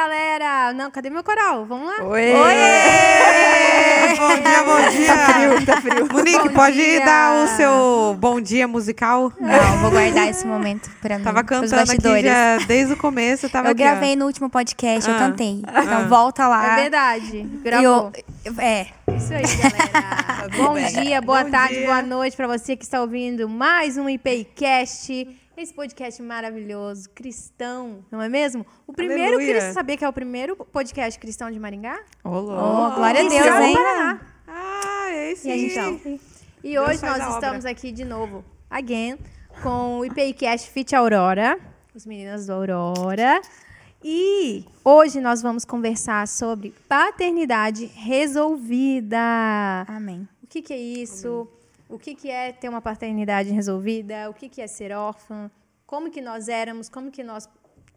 galera! 0.00 0.72
Não, 0.74 0.90
cadê 0.90 1.08
meu 1.08 1.24
coral? 1.24 1.64
Vamos 1.64 1.86
lá? 1.86 2.04
Oi! 2.04 2.22
bom 4.18 4.34
dia, 4.42 4.62
bom 4.62 4.90
dia. 4.90 5.06
Tá 5.06 5.32
frio, 5.32 5.66
tá 5.66 5.80
frio. 5.80 6.08
Monique, 6.12 6.48
Bom 6.48 6.54
pode 6.54 6.76
dia. 6.76 7.04
dar 7.04 7.44
o 7.44 7.48
seu 7.56 8.16
bom 8.18 8.38
dia 8.40 8.68
musical? 8.68 9.32
Não, 9.40 9.78
vou 9.78 9.90
guardar 9.90 10.28
esse 10.28 10.46
momento 10.46 10.90
pra 11.00 11.16
mim. 11.18 11.24
Tava 11.24 11.42
cantando 11.42 11.90
aqui 11.92 12.22
já 12.22 12.58
desde 12.66 12.92
o 12.92 12.96
começo. 12.96 13.48
Tava 13.48 13.68
Eu 13.68 13.72
aqui, 13.72 13.82
ó. 13.82 13.86
gravei 13.86 14.16
no 14.16 14.26
último 14.26 14.50
podcast, 14.50 15.08
eu 15.08 15.16
Ah. 15.16 15.18
cantei. 15.18 15.62
Ah. 15.66 15.82
Então 15.82 16.08
volta 16.08 16.46
lá. 16.46 16.74
É 16.78 16.82
verdade. 16.82 17.42
Gravou. 17.64 18.12
eu, 18.44 18.54
é, 18.58 18.86
Isso 19.16 19.32
aí, 19.32 19.42
galera. 19.42 20.48
Bom 20.56 20.74
dia, 21.02 21.20
boa 21.22 21.42
Bom 21.44 21.50
tarde, 21.50 21.74
dia. 21.74 21.86
boa 21.86 22.02
noite 22.02 22.36
pra 22.36 22.46
você 22.46 22.76
que 22.76 22.84
está 22.84 23.00
ouvindo 23.00 23.48
mais 23.48 23.96
um 23.96 24.08
IPCast. 24.08 25.26
Esse 25.56 25.72
podcast 25.72 26.20
maravilhoso, 26.20 27.08
cristão, 27.14 28.04
não 28.10 28.20
é 28.20 28.28
mesmo? 28.28 28.66
O 28.86 28.92
primeiro, 28.92 29.36
Aleluia. 29.36 29.62
você 29.62 29.72
sabia 29.72 29.96
que 29.96 30.04
é 30.04 30.08
o 30.08 30.12
primeiro 30.12 30.54
podcast 30.54 31.18
cristão 31.18 31.50
de 31.50 31.58
Maringá? 31.58 31.98
Ô, 32.22 32.28
oh, 32.28 32.90
glória 32.94 33.24
a 33.24 33.26
Deus, 33.26 33.42
Saulo, 33.42 33.64
hein? 33.64 33.74
Paraná. 33.74 34.20
Ah, 34.46 35.14
esse 35.14 35.48
E, 35.48 35.52
a 35.52 35.56
gente, 35.56 36.20
e 36.62 36.78
hoje 36.78 37.00
nós 37.00 37.20
a 37.20 37.28
obra. 37.28 37.30
estamos 37.30 37.64
aqui 37.64 37.90
de 37.90 38.04
novo, 38.04 38.44
again, 38.68 39.16
com 39.62 40.00
o 40.00 40.04
IPCast 40.04 40.70
Fit 40.70 40.94
Aurora, 40.94 41.58
os 41.94 42.04
meninas 42.04 42.48
do 42.48 42.52
Aurora. 42.52 43.40
E 44.04 44.66
hoje 44.84 45.22
nós 45.22 45.40
vamos 45.40 45.64
conversar 45.64 46.28
sobre 46.28 46.74
paternidade 46.86 47.86
resolvida. 47.86 49.86
Amém. 49.88 50.28
O 50.42 50.46
que, 50.46 50.60
que 50.60 50.74
é 50.74 50.78
isso? 50.78 51.48
O 51.88 51.98
que, 51.98 52.14
que 52.14 52.30
é 52.30 52.52
ter 52.52 52.68
uma 52.68 52.80
paternidade 52.80 53.50
resolvida? 53.50 54.28
O 54.28 54.34
que, 54.34 54.48
que 54.48 54.60
é 54.60 54.66
ser 54.66 54.92
órfã? 54.92 55.50
Como 55.86 56.10
que 56.10 56.20
nós 56.20 56.48
éramos? 56.48 56.88
Como 56.88 57.10
que 57.12 57.22
nós 57.22 57.48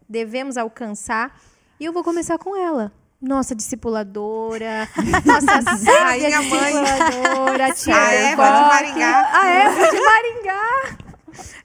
devemos 0.07 0.57
alcançar? 0.57 1.39
E 1.79 1.85
eu 1.85 1.93
vou 1.93 2.03
começar 2.03 2.37
com 2.37 2.55
ela. 2.55 2.91
Nossa 3.21 3.53
discipuladora, 3.53 4.87
nossa 5.25 5.61
sábia 5.77 6.29
discipuladora, 6.29 7.73
tia 7.73 7.95
A 7.95 8.13
Eva 8.13 8.45
de 8.45 8.51
Bock. 8.51 8.69
Maringá. 8.69 9.29
A 9.33 9.49
Eva 9.49 9.89
de 9.89 10.01
Maringá. 10.01 10.97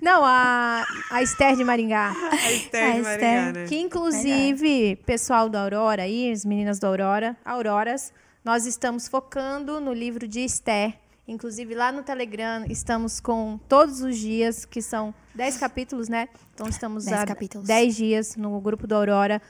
Não, 0.00 0.25
a, 0.25 0.84
a 1.11 1.22
Esther 1.22 1.56
de 1.56 1.64
Maringá. 1.64 2.12
A 2.30 2.52
Esther 2.52 2.95
de 2.95 3.02
Maringá, 3.02 3.52
né? 3.52 3.67
Que 3.67 3.78
inclusive, 3.78 4.97
pessoal 5.06 5.48
da 5.48 5.62
Aurora 5.62 6.02
aí, 6.02 6.33
as 6.33 6.45
meninas 6.45 6.80
da 6.80 6.89
Aurora, 6.89 7.36
Auroras, 7.45 8.12
nós 8.45 8.67
estamos 8.67 9.06
focando 9.06 9.80
no 9.80 9.92
livro 9.92 10.27
de 10.27 10.41
Esther. 10.41 11.03
Inclusive 11.27 11.75
lá 11.75 11.91
no 11.91 12.03
Telegram 12.03 12.67
estamos 12.69 13.19
com 13.19 13.58
todos 13.69 14.03
os 14.03 14.19
dias, 14.19 14.64
que 14.64 14.83
são 14.83 15.14
10 15.34 15.56
capítulos, 15.56 16.08
né? 16.08 16.28
Então 16.55 16.69
estamos 16.69 17.06
Dez 17.06 17.20
há 17.20 17.27
capítulos. 17.27 17.67
10 17.67 17.97
dias 17.97 18.36
no 18.36 18.61
grupo 18.61 18.86
da 18.86 18.97
Aurora, 18.97 19.41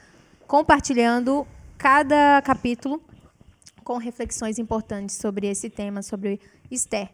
compartilhando 0.47 1.45
cada 1.77 2.41
capítulo 2.43 3.01
com 3.83 3.97
reflexões 3.97 4.57
importantes 4.57 5.17
sobre 5.17 5.47
esse 5.47 5.69
tema, 5.69 6.01
sobre 6.01 6.39
Esther. 6.71 7.09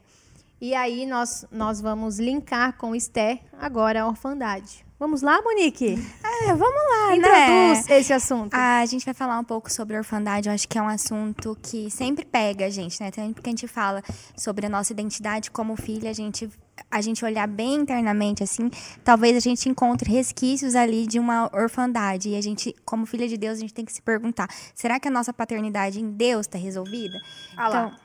E 0.60 0.76
aí 0.76 1.08
nós, 1.08 1.44
nós 1.52 1.82
vamos 1.82 2.20
linkar 2.20 2.78
com 2.78 2.96
Esther 2.96 3.40
agora 3.60 4.04
a 4.04 4.08
orfandade. 4.08 4.86
Vamos 5.02 5.24
lá, 5.24 5.42
Monique? 5.42 5.98
É, 6.44 6.56
vamos 6.56 6.82
lá, 6.90 7.16
Introduz 7.16 7.88
né? 7.88 8.00
esse 8.00 8.12
assunto. 8.12 8.56
A 8.56 8.84
gente 8.88 9.06
vai 9.06 9.14
falar 9.14 9.38
um 9.38 9.44
pouco 9.44 9.72
sobre 9.72 9.96
orfandade. 9.96 10.50
Eu 10.50 10.56
acho 10.56 10.68
que 10.68 10.76
é 10.76 10.82
um 10.82 10.88
assunto 10.88 11.56
que 11.62 11.88
sempre 11.92 12.26
pega 12.26 12.66
a 12.66 12.70
gente, 12.70 13.00
né? 13.00 13.12
Sempre 13.14 13.44
que 13.44 13.50
a 13.50 13.52
gente 13.52 13.68
fala 13.68 14.02
sobre 14.36 14.66
a 14.66 14.70
nossa 14.70 14.92
identidade 14.92 15.52
como 15.52 15.76
filha, 15.76 16.10
a 16.10 16.14
gente, 16.14 16.50
a 16.90 17.00
gente 17.00 17.24
olhar 17.24 17.48
bem 17.48 17.76
internamente, 17.76 18.42
assim, 18.42 18.72
talvez 19.04 19.38
a 19.38 19.40
gente 19.40 19.70
encontre 19.70 20.12
resquícios 20.12 20.74
ali 20.74 21.06
de 21.06 21.20
uma 21.20 21.48
orfandade. 21.54 22.30
E 22.30 22.36
a 22.36 22.42
gente, 22.42 22.76
como 22.84 23.06
filha 23.06 23.28
de 23.28 23.38
Deus, 23.38 23.58
a 23.58 23.62
gente 23.62 23.74
tem 23.74 23.86
que 23.86 23.94
se 23.94 24.02
perguntar: 24.02 24.48
será 24.74 25.00
que 25.00 25.08
a 25.08 25.12
nossa 25.12 25.32
paternidade 25.32 26.02
em 26.02 26.10
Deus 26.10 26.48
está 26.48 26.58
resolvida? 26.58 27.20
Ah 27.56 27.68
lá. 27.68 27.86
Então, 27.86 28.00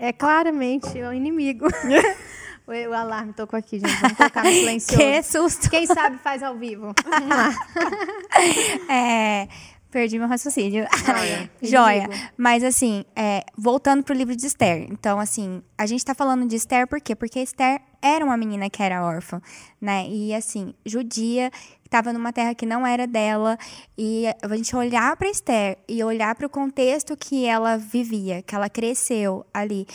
É 0.00 0.12
claramente 0.12 0.98
o 0.98 1.12
inimigo. 1.12 1.66
o, 2.66 2.72
o 2.72 2.92
alarme 2.94 3.32
tocou 3.32 3.58
aqui, 3.58 3.78
gente. 3.78 4.00
Vamos 4.00 4.16
colocar 4.16 4.44
no 4.44 4.50
silencioso. 4.50 4.98
que 5.02 5.22
susto! 5.22 5.70
Quem 5.70 5.86
sabe 5.86 6.18
faz 6.18 6.42
ao 6.42 6.56
vivo. 6.56 6.94
É, 8.88 9.48
perdi 9.90 10.18
meu 10.18 10.28
raciocínio. 10.28 10.86
Joia. 11.06 11.50
Joia. 11.62 12.10
Mas 12.36 12.62
assim, 12.62 13.02
é, 13.16 13.44
voltando 13.56 14.02
pro 14.02 14.14
livro 14.14 14.36
de 14.36 14.46
Esther. 14.46 14.86
Então, 14.90 15.18
assim, 15.18 15.62
a 15.78 15.86
gente 15.86 16.04
tá 16.04 16.14
falando 16.14 16.46
de 16.46 16.54
Esther 16.54 16.86
por 16.86 17.00
quê? 17.00 17.16
Porque 17.16 17.40
Esther 17.40 17.80
era 18.02 18.22
uma 18.22 18.36
menina 18.36 18.68
que 18.68 18.82
era 18.82 19.02
órfã, 19.04 19.40
né? 19.80 20.06
E 20.06 20.34
assim, 20.34 20.74
judia, 20.84 21.50
estava 21.82 22.12
numa 22.12 22.32
terra 22.32 22.54
que 22.54 22.66
não 22.66 22.86
era 22.86 23.06
dela. 23.06 23.56
E 23.96 24.26
a 24.42 24.56
gente 24.56 24.76
olhar 24.76 25.16
para 25.16 25.30
Esther 25.30 25.78
e 25.88 26.04
olhar 26.04 26.34
para 26.34 26.46
o 26.46 26.50
contexto 26.50 27.16
que 27.16 27.46
ela 27.46 27.78
vivia, 27.78 28.42
que 28.42 28.54
ela 28.54 28.68
cresceu 28.68 29.46
ali. 29.54 29.86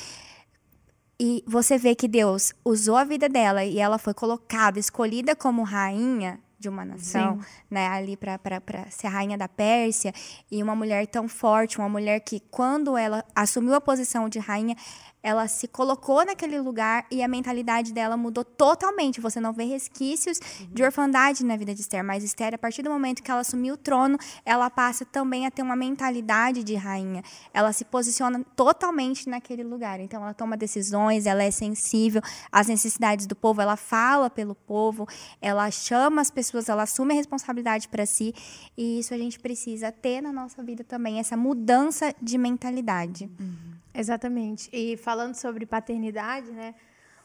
E 1.24 1.44
você 1.46 1.78
vê 1.78 1.94
que 1.94 2.08
Deus 2.08 2.52
usou 2.66 2.96
a 2.96 3.04
vida 3.04 3.30
dela 3.30 3.64
e 3.64 3.78
ela 3.78 4.00
foi 4.00 4.12
colocada, 4.12 4.80
escolhida 4.80 5.36
como 5.36 5.62
rainha 5.62 6.40
de 6.62 6.70
uma 6.70 6.86
nação, 6.86 7.40
né, 7.70 7.88
ali 7.88 8.16
para 8.16 8.40
ser 8.92 9.08
a 9.08 9.10
rainha 9.10 9.38
da 9.38 9.50
Pérsia, 9.50 10.14
e 10.50 10.62
uma 10.62 10.76
mulher 10.76 11.08
tão 11.08 11.28
forte, 11.28 11.80
uma 11.80 11.90
mulher 11.90 12.20
que 12.20 12.40
quando 12.40 12.96
ela 12.96 13.26
assumiu 13.36 13.74
a 13.74 13.82
posição 13.82 14.30
de 14.30 14.38
rainha, 14.40 14.76
ela 15.24 15.48
se 15.48 15.68
colocou 15.68 16.26
naquele 16.26 16.60
lugar 16.60 17.06
e 17.12 17.22
a 17.22 17.28
mentalidade 17.28 17.94
dela 17.94 18.18
mudou 18.18 18.44
totalmente. 18.44 19.22
Você 19.22 19.40
não 19.40 19.54
vê 19.54 19.66
resquícios 19.66 20.40
de 20.72 20.84
orfandade 20.84 21.46
na 21.46 21.56
vida 21.56 21.76
de 21.76 21.82
Esther, 21.82 22.04
mas 22.04 22.24
Esther, 22.24 22.56
a 22.56 22.58
partir 22.58 22.82
do 22.82 22.90
momento 22.90 23.22
que 23.22 23.30
ela 23.30 23.42
assumiu 23.42 23.76
o 23.76 23.78
trono, 23.78 24.18
ela 24.44 24.70
passa 24.70 25.06
também 25.06 25.46
a 25.46 25.52
ter 25.52 25.62
uma 25.62 25.76
mentalidade 25.76 26.64
de 26.64 26.76
rainha. 26.76 27.24
Ela 27.54 27.72
se 27.72 27.86
posiciona 27.86 28.44
totalmente 28.56 29.30
naquele 29.30 29.64
lugar. 29.64 30.00
Então, 30.00 30.24
ela 30.24 30.34
toma 30.34 30.58
decisões, 30.58 31.28
ela 31.28 31.44
é 31.44 31.52
sensível 31.52 32.22
às 32.52 32.68
necessidades 32.68 33.28
do 33.28 33.36
povo, 33.36 33.62
ela 33.62 33.78
fala 33.78 34.30
pelo 34.30 34.56
povo, 34.56 35.08
ela 35.40 35.70
chama 35.70 36.22
as 36.22 36.32
pessoas, 36.32 36.51
ela 36.70 36.84
assume 36.84 37.14
a 37.14 37.16
responsabilidade 37.16 37.88
para 37.88 38.06
si. 38.06 38.34
E 38.78 39.00
isso 39.00 39.14
a 39.14 39.18
gente 39.18 39.40
precisa 39.40 39.92
ter 39.92 40.22
na 40.22 40.32
nossa 40.32 40.64
vida 40.64 40.84
também, 40.84 41.20
essa 41.20 41.38
mudança 41.38 42.14
de 42.22 42.38
mentalidade. 42.38 43.30
Exatamente. 43.94 44.70
E 44.72 44.98
falando 44.98 45.36
sobre 45.36 45.66
paternidade, 45.66 46.52
né? 46.52 46.74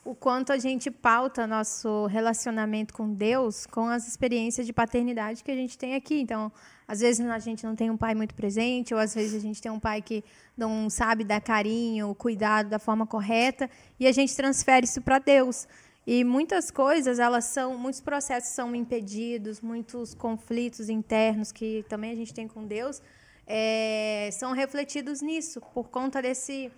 O 0.05 0.15
quanto 0.15 0.53
a 0.53 0.59
gente 0.59 0.89
pauta 0.89 1.49
nosso 1.49 2.07
relacionamento 2.07 2.95
com 2.95 3.13
Deus 3.13 3.67
com 3.67 3.89
as 3.89 4.07
experiências 4.07 4.65
de 4.65 4.73
paternidade 4.73 5.43
que 5.43 5.51
a 5.51 5.55
gente 5.57 5.77
tem 5.77 5.97
aqui. 5.97 6.21
Então, 6.21 6.53
às 6.87 7.01
vezes 7.01 7.27
a 7.27 7.39
gente 7.41 7.67
não 7.67 7.75
tem 7.75 7.91
um 7.91 7.97
pai 7.97 8.15
muito 8.15 8.33
presente, 8.33 8.95
ou 8.95 9.01
às 9.01 9.13
vezes 9.13 9.35
a 9.35 9.41
gente 9.41 9.61
tem 9.61 9.73
um 9.73 9.81
pai 9.81 10.01
que 10.01 10.23
não 10.57 10.89
sabe 10.89 11.25
dar 11.25 11.41
carinho, 11.41 12.15
cuidado 12.15 12.69
da 12.69 12.79
forma 12.79 13.05
correta, 13.05 13.69
e 13.99 14.07
a 14.07 14.13
gente 14.13 14.37
transfere 14.37 14.87
isso 14.87 15.03
para 15.03 15.19
Deus. 15.19 15.67
E 16.07 16.23
muitas 16.23 16.71
coisas, 16.71 17.19
elas 17.19 17.47
são, 17.47 17.77
muitos 17.77 18.01
processos 18.01 18.51
são 18.51 18.75
impedidos, 18.75 19.61
muitos 19.61 20.15
conflitos 20.15 20.89
internos 20.89 21.51
que 21.51 21.85
também 21.89 22.13
a 22.13 22.15
gente 22.15 22.33
tem 22.33 22.47
com 22.47 22.65
Deus, 22.65 23.03
é, 23.45 24.31
são 24.33 24.53
refletidos 24.53 25.21
nisso, 25.21 25.61
por 25.75 25.89
conta 25.89 26.23
desse, 26.23 26.71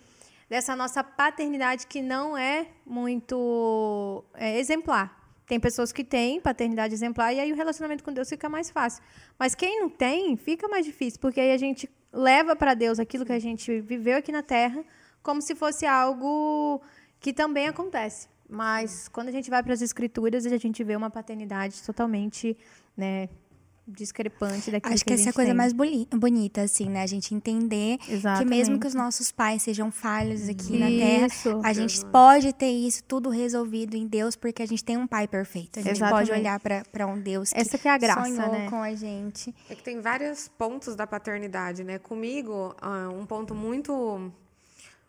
dessa 0.48 0.74
nossa 0.74 1.04
paternidade 1.04 1.86
que 1.86 2.00
não 2.00 2.38
é 2.38 2.68
muito 2.86 4.24
é, 4.34 4.58
exemplar. 4.58 5.16
Tem 5.46 5.60
pessoas 5.60 5.92
que 5.92 6.04
têm 6.04 6.40
paternidade 6.40 6.94
exemplar 6.94 7.34
e 7.34 7.40
aí 7.40 7.52
o 7.52 7.56
relacionamento 7.56 8.02
com 8.04 8.12
Deus 8.12 8.28
fica 8.28 8.48
mais 8.48 8.70
fácil. 8.70 9.02
Mas 9.38 9.54
quem 9.54 9.80
não 9.80 9.90
tem, 9.90 10.36
fica 10.36 10.68
mais 10.68 10.86
difícil, 10.86 11.20
porque 11.20 11.40
aí 11.40 11.52
a 11.52 11.58
gente 11.58 11.88
leva 12.10 12.56
para 12.56 12.72
Deus 12.72 12.98
aquilo 12.98 13.26
que 13.26 13.32
a 13.32 13.38
gente 13.38 13.80
viveu 13.80 14.16
aqui 14.16 14.32
na 14.32 14.42
Terra 14.42 14.82
como 15.22 15.42
se 15.42 15.54
fosse 15.54 15.84
algo 15.84 16.80
que 17.20 17.32
também 17.32 17.66
acontece. 17.66 18.28
Mas 18.48 19.08
quando 19.08 19.28
a 19.28 19.32
gente 19.32 19.50
vai 19.50 19.62
para 19.62 19.74
as 19.74 19.82
escrituras, 19.82 20.46
a 20.46 20.56
gente 20.56 20.82
vê 20.82 20.96
uma 20.96 21.10
paternidade 21.10 21.82
totalmente, 21.82 22.56
né, 22.96 23.28
discrepante 23.90 24.70
daquilo 24.70 24.92
Acho 24.94 25.02
que, 25.02 25.08
que 25.08 25.12
a 25.14 25.16
essa 25.16 25.28
é 25.28 25.30
a 25.30 25.32
coisa 25.32 25.50
tem. 25.50 25.56
mais 25.56 25.72
boni- 25.72 26.06
bonita, 26.12 26.60
assim, 26.62 26.90
né? 26.90 27.02
A 27.02 27.06
gente 27.06 27.34
entender 27.34 27.96
que 27.98 28.12
Exatamente. 28.12 28.48
mesmo 28.50 28.78
que 28.78 28.86
os 28.86 28.94
nossos 28.94 29.32
pais 29.32 29.62
sejam 29.62 29.90
falhos 29.90 30.46
aqui 30.48 30.78
na 30.78 30.86
Terra, 30.88 31.26
Isso. 31.26 31.60
a 31.64 31.72
gente 31.72 32.04
pode 32.06 32.52
ter 32.52 32.70
isso 32.70 33.02
tudo 33.04 33.30
resolvido 33.30 33.96
em 33.96 34.06
Deus, 34.06 34.36
porque 34.36 34.62
a 34.62 34.66
gente 34.66 34.84
tem 34.84 34.98
um 34.98 35.06
pai 35.06 35.26
perfeito. 35.26 35.78
A 35.78 35.82
gente 35.82 35.92
Exatamente. 35.96 36.28
pode 36.28 36.38
olhar 36.38 36.60
para 36.60 37.06
um 37.06 37.18
Deus 37.18 37.50
que, 37.50 37.58
Essa 37.58 37.78
que 37.78 37.88
é 37.88 37.90
a 37.90 37.96
graça, 37.98 38.24
sonhou 38.26 38.52
né? 38.52 38.68
com 38.68 38.82
a 38.82 38.94
gente. 38.94 39.54
É 39.70 39.74
que 39.74 39.82
tem 39.82 40.00
vários 40.00 40.48
pontos 40.48 40.94
da 40.94 41.06
paternidade, 41.06 41.82
né? 41.82 41.98
Comigo, 41.98 42.74
ah, 42.82 43.08
um 43.08 43.24
ponto 43.24 43.54
muito 43.54 44.30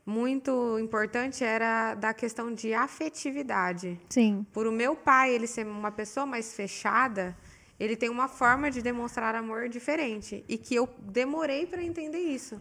muito 0.09 0.79
importante 0.79 1.43
era 1.43 1.93
da 1.93 2.13
questão 2.13 2.53
de 2.53 2.73
afetividade. 2.73 3.99
Sim. 4.09 4.45
Por 4.51 4.65
o 4.65 4.71
meu 4.71 4.95
pai 4.95 5.31
ele 5.31 5.45
ser 5.45 5.65
uma 5.67 5.91
pessoa 5.91 6.25
mais 6.25 6.53
fechada, 6.53 7.37
ele 7.79 7.95
tem 7.95 8.09
uma 8.09 8.27
forma 8.27 8.71
de 8.71 8.81
demonstrar 8.81 9.35
amor 9.35 9.69
diferente 9.69 10.43
e 10.49 10.57
que 10.57 10.73
eu 10.73 10.89
demorei 10.99 11.65
para 11.67 11.83
entender 11.83 12.19
isso. 12.19 12.59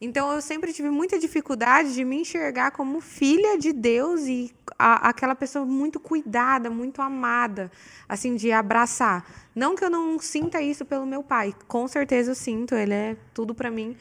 Então 0.00 0.32
eu 0.32 0.40
sempre 0.40 0.72
tive 0.72 0.90
muita 0.90 1.18
dificuldade 1.18 1.92
de 1.92 2.04
me 2.04 2.20
enxergar 2.20 2.70
como 2.70 3.00
filha 3.00 3.58
de 3.58 3.72
Deus 3.72 4.22
e 4.26 4.52
a, 4.78 5.08
aquela 5.08 5.34
pessoa 5.34 5.64
muito 5.64 5.98
cuidada, 5.98 6.70
muito 6.70 7.02
amada, 7.02 7.70
assim, 8.08 8.36
de 8.36 8.52
abraçar. 8.52 9.24
Não 9.54 9.74
que 9.74 9.84
eu 9.84 9.90
não 9.90 10.18
sinta 10.20 10.60
isso 10.62 10.84
pelo 10.84 11.04
meu 11.04 11.22
pai, 11.22 11.52
com 11.66 11.88
certeza 11.88 12.30
eu 12.30 12.36
sinto, 12.36 12.76
ele 12.76 12.94
é 12.94 13.16
tudo 13.34 13.54
para 13.54 13.70
mim, 13.72 13.96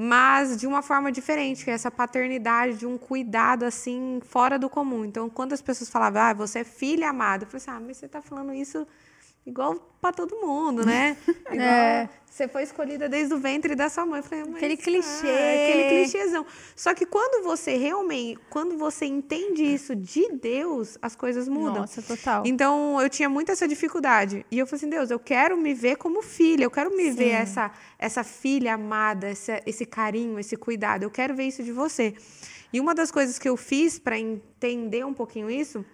mas 0.00 0.56
de 0.56 0.64
uma 0.64 0.80
forma 0.80 1.10
diferente, 1.10 1.64
que 1.64 1.72
é 1.72 1.74
essa 1.74 1.90
paternidade, 1.90 2.78
de 2.78 2.86
um 2.86 2.96
cuidado 2.96 3.64
assim 3.64 4.20
fora 4.22 4.56
do 4.56 4.70
comum. 4.70 5.04
Então, 5.04 5.28
quando 5.28 5.54
as 5.54 5.60
pessoas 5.60 5.90
falavam, 5.90 6.22
ah, 6.22 6.32
você 6.32 6.60
é 6.60 6.64
filha 6.64 7.10
amada, 7.10 7.42
eu 7.42 7.48
falei 7.48 7.62
assim, 7.62 7.70
ah, 7.72 7.80
mas 7.84 7.96
você 7.96 8.06
está 8.06 8.22
falando 8.22 8.54
isso 8.54 8.86
igual 9.48 9.74
para 10.00 10.12
todo 10.12 10.36
mundo, 10.36 10.84
né? 10.84 11.16
Igual, 11.50 11.68
é. 11.68 12.08
Você 12.30 12.46
foi 12.46 12.62
escolhida 12.62 13.08
desde 13.08 13.34
o 13.34 13.38
ventre 13.38 13.74
da 13.74 13.88
sua 13.88 14.06
mãe. 14.06 14.20
Eu 14.20 14.22
falei, 14.22 14.44
aquele 14.44 14.76
clichê. 14.76 15.26
Ah, 15.26 15.64
aquele 15.64 15.88
clichêzão. 15.88 16.46
Só 16.76 16.94
que 16.94 17.04
quando 17.04 17.42
você 17.42 17.76
realmente, 17.76 18.38
quando 18.48 18.78
você 18.78 19.06
entende 19.06 19.64
isso 19.64 19.96
de 19.96 20.28
Deus, 20.34 20.96
as 21.02 21.16
coisas 21.16 21.48
mudam. 21.48 21.80
Nossa, 21.80 22.00
total. 22.00 22.44
Então, 22.46 23.00
eu 23.00 23.08
tinha 23.10 23.28
muito 23.28 23.50
essa 23.50 23.66
dificuldade. 23.66 24.46
E 24.52 24.58
eu 24.58 24.68
falei 24.68 24.76
assim, 24.76 24.88
Deus, 24.88 25.10
eu 25.10 25.18
quero 25.18 25.56
me 25.56 25.74
ver 25.74 25.96
como 25.96 26.22
filha. 26.22 26.62
Eu 26.62 26.70
quero 26.70 26.94
me 26.94 27.10
Sim. 27.10 27.16
ver 27.16 27.30
essa, 27.30 27.72
essa 27.98 28.22
filha 28.22 28.74
amada, 28.74 29.28
essa, 29.28 29.60
esse 29.66 29.84
carinho, 29.84 30.38
esse 30.38 30.56
cuidado. 30.56 31.02
Eu 31.02 31.10
quero 31.10 31.34
ver 31.34 31.44
isso 31.44 31.64
de 31.64 31.72
você. 31.72 32.14
E 32.72 32.78
uma 32.78 32.94
das 32.94 33.10
coisas 33.10 33.36
que 33.36 33.48
eu 33.48 33.56
fiz 33.56 33.98
para 33.98 34.16
entender 34.16 35.04
um 35.04 35.14
pouquinho 35.14 35.50
isso 35.50 35.84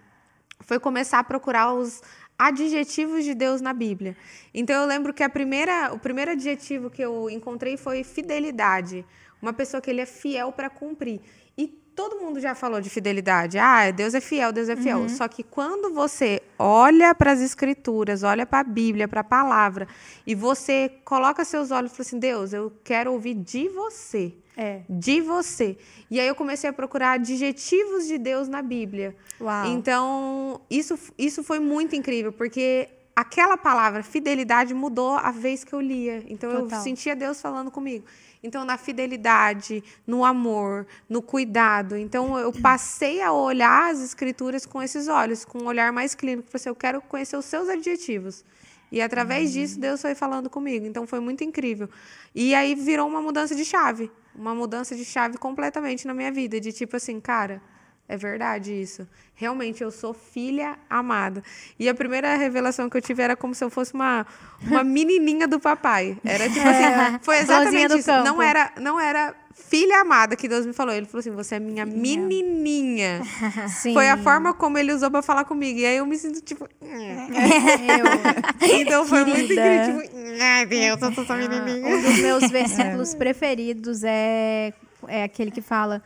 foi 0.66 0.78
começar 0.78 1.18
a 1.18 1.24
procurar 1.24 1.72
os 1.72 2.02
adjetivos 2.38 3.24
de 3.24 3.34
Deus 3.34 3.60
na 3.60 3.72
Bíblia. 3.72 4.16
Então 4.52 4.82
eu 4.82 4.86
lembro 4.86 5.14
que 5.14 5.22
a 5.22 5.28
primeira, 5.28 5.92
o 5.92 5.98
primeiro 5.98 6.32
adjetivo 6.32 6.90
que 6.90 7.02
eu 7.02 7.30
encontrei 7.30 7.76
foi 7.76 8.02
fidelidade. 8.02 9.04
Uma 9.40 9.52
pessoa 9.52 9.80
que 9.80 9.90
ele 9.90 10.00
é 10.00 10.06
fiel 10.06 10.50
para 10.52 10.70
cumprir. 10.70 11.20
Todo 11.94 12.16
mundo 12.16 12.40
já 12.40 12.54
falou 12.54 12.80
de 12.80 12.90
fidelidade. 12.90 13.58
Ah, 13.58 13.90
Deus 13.90 14.14
é 14.14 14.20
fiel, 14.20 14.52
Deus 14.52 14.68
é 14.68 14.76
fiel. 14.76 14.98
Uhum. 14.98 15.08
Só 15.08 15.28
que 15.28 15.42
quando 15.42 15.92
você 15.92 16.42
olha 16.58 17.14
para 17.14 17.32
as 17.32 17.40
escrituras, 17.40 18.22
olha 18.22 18.44
para 18.44 18.60
a 18.60 18.64
Bíblia, 18.64 19.06
para 19.06 19.20
a 19.20 19.24
palavra, 19.24 19.86
e 20.26 20.34
você 20.34 20.90
coloca 21.04 21.44
seus 21.44 21.70
olhos 21.70 21.92
e 21.92 21.94
fala 21.94 22.06
assim: 22.06 22.18
Deus, 22.18 22.52
eu 22.52 22.72
quero 22.82 23.12
ouvir 23.12 23.34
de 23.34 23.68
você. 23.68 24.34
É. 24.56 24.82
De 24.88 25.20
você. 25.20 25.76
E 26.10 26.20
aí 26.20 26.26
eu 26.26 26.34
comecei 26.34 26.70
a 26.70 26.72
procurar 26.72 27.12
adjetivos 27.12 28.06
de 28.06 28.18
Deus 28.18 28.48
na 28.48 28.62
Bíblia. 28.62 29.14
Uau. 29.40 29.66
Então, 29.66 30.60
isso, 30.70 30.98
isso 31.18 31.42
foi 31.42 31.58
muito 31.58 31.96
incrível, 31.96 32.32
porque 32.32 32.88
aquela 33.14 33.56
palavra 33.56 34.02
fidelidade 34.02 34.74
mudou 34.74 35.12
a 35.12 35.30
vez 35.30 35.64
que 35.64 35.72
eu 35.72 35.80
lia. 35.80 36.22
Então 36.26 36.50
Total. 36.50 36.78
eu 36.78 36.82
sentia 36.82 37.14
Deus 37.14 37.40
falando 37.40 37.70
comigo. 37.70 38.04
Então, 38.44 38.64
na 38.64 38.76
fidelidade, 38.76 39.82
no 40.06 40.24
amor, 40.24 40.86
no 41.08 41.20
cuidado. 41.20 41.96
Então, 41.96 42.38
eu 42.38 42.52
passei 42.52 43.22
a 43.22 43.32
olhar 43.32 43.90
as 43.90 44.00
escrituras 44.00 44.64
com 44.66 44.82
esses 44.82 45.08
olhos, 45.08 45.44
com 45.44 45.64
um 45.64 45.66
olhar 45.66 45.92
mais 45.92 46.14
clínico. 46.14 46.48
Falei 46.50 46.60
assim, 46.60 46.68
eu 46.68 46.76
quero 46.76 47.00
conhecer 47.00 47.36
os 47.36 47.46
seus 47.46 47.68
adjetivos. 47.68 48.44
E 48.92 49.00
através 49.00 49.46
uhum. 49.46 49.52
disso, 49.52 49.80
Deus 49.80 50.00
foi 50.00 50.14
falando 50.14 50.48
comigo. 50.48 50.86
Então, 50.86 51.06
foi 51.06 51.18
muito 51.20 51.42
incrível. 51.42 51.88
E 52.34 52.54
aí 52.54 52.74
virou 52.74 53.08
uma 53.08 53.20
mudança 53.20 53.54
de 53.56 53.64
chave 53.64 54.10
uma 54.34 54.54
mudança 54.54 54.96
de 54.96 55.04
chave 55.04 55.38
completamente 55.38 56.06
na 56.06 56.12
minha 56.12 56.32
vida, 56.32 56.60
de 56.60 56.72
tipo 56.72 56.96
assim, 56.96 57.20
cara, 57.20 57.62
é 58.06 58.16
verdade 58.16 58.72
isso. 58.72 59.06
Realmente 59.34 59.82
eu 59.82 59.90
sou 59.90 60.12
filha 60.12 60.76
amada. 60.88 61.42
E 61.78 61.88
a 61.88 61.94
primeira 61.94 62.36
revelação 62.36 62.88
que 62.88 62.96
eu 62.96 63.02
tive 63.02 63.22
era 63.22 63.34
como 63.34 63.54
se 63.54 63.64
eu 63.64 63.70
fosse 63.70 63.94
uma, 63.94 64.26
uma 64.62 64.84
menininha 64.84 65.48
do 65.48 65.58
papai. 65.58 66.16
Era 66.24 66.48
tipo 66.48 66.68
assim, 66.68 66.84
é, 66.84 67.18
foi 67.22 67.38
exatamente 67.38 67.98
isso. 67.98 68.06
Campo. 68.06 68.24
Não 68.24 68.42
era, 68.42 68.72
não 68.78 69.00
era 69.00 69.34
filha 69.54 70.02
amada 70.02 70.36
que 70.36 70.46
Deus 70.46 70.66
me 70.66 70.74
falou. 70.74 70.94
Ele 70.94 71.06
falou 71.06 71.20
assim: 71.20 71.30
"Você 71.30 71.54
é 71.54 71.60
minha 71.60 71.86
menininha". 71.86 73.22
Sim. 73.68 73.94
Foi 73.94 74.08
a 74.08 74.18
forma 74.18 74.52
como 74.52 74.76
ele 74.76 74.92
usou 74.92 75.10
para 75.10 75.22
falar 75.22 75.44
comigo. 75.46 75.78
E 75.78 75.86
aí 75.86 75.96
eu 75.96 76.06
me 76.06 76.18
sinto 76.18 76.42
tipo, 76.42 76.68
eu. 76.82 76.84
Então 78.80 79.06
foi 79.06 79.24
Querida. 79.24 79.38
muito 79.38 79.52
incrível, 79.52 80.02
tipo, 80.02 80.42
ai 80.42 80.66
Deus, 80.66 81.02
eu 81.02 81.12
sou 81.12 81.24
sua 81.24 81.36
menininha. 81.36 81.86
Um 81.86 82.02
dos 82.02 82.18
meus 82.18 82.50
versículos 82.50 83.14
preferidos 83.14 84.02
é 84.04 84.74
é 85.08 85.24
aquele 85.24 85.50
que 85.50 85.60
fala 85.60 86.02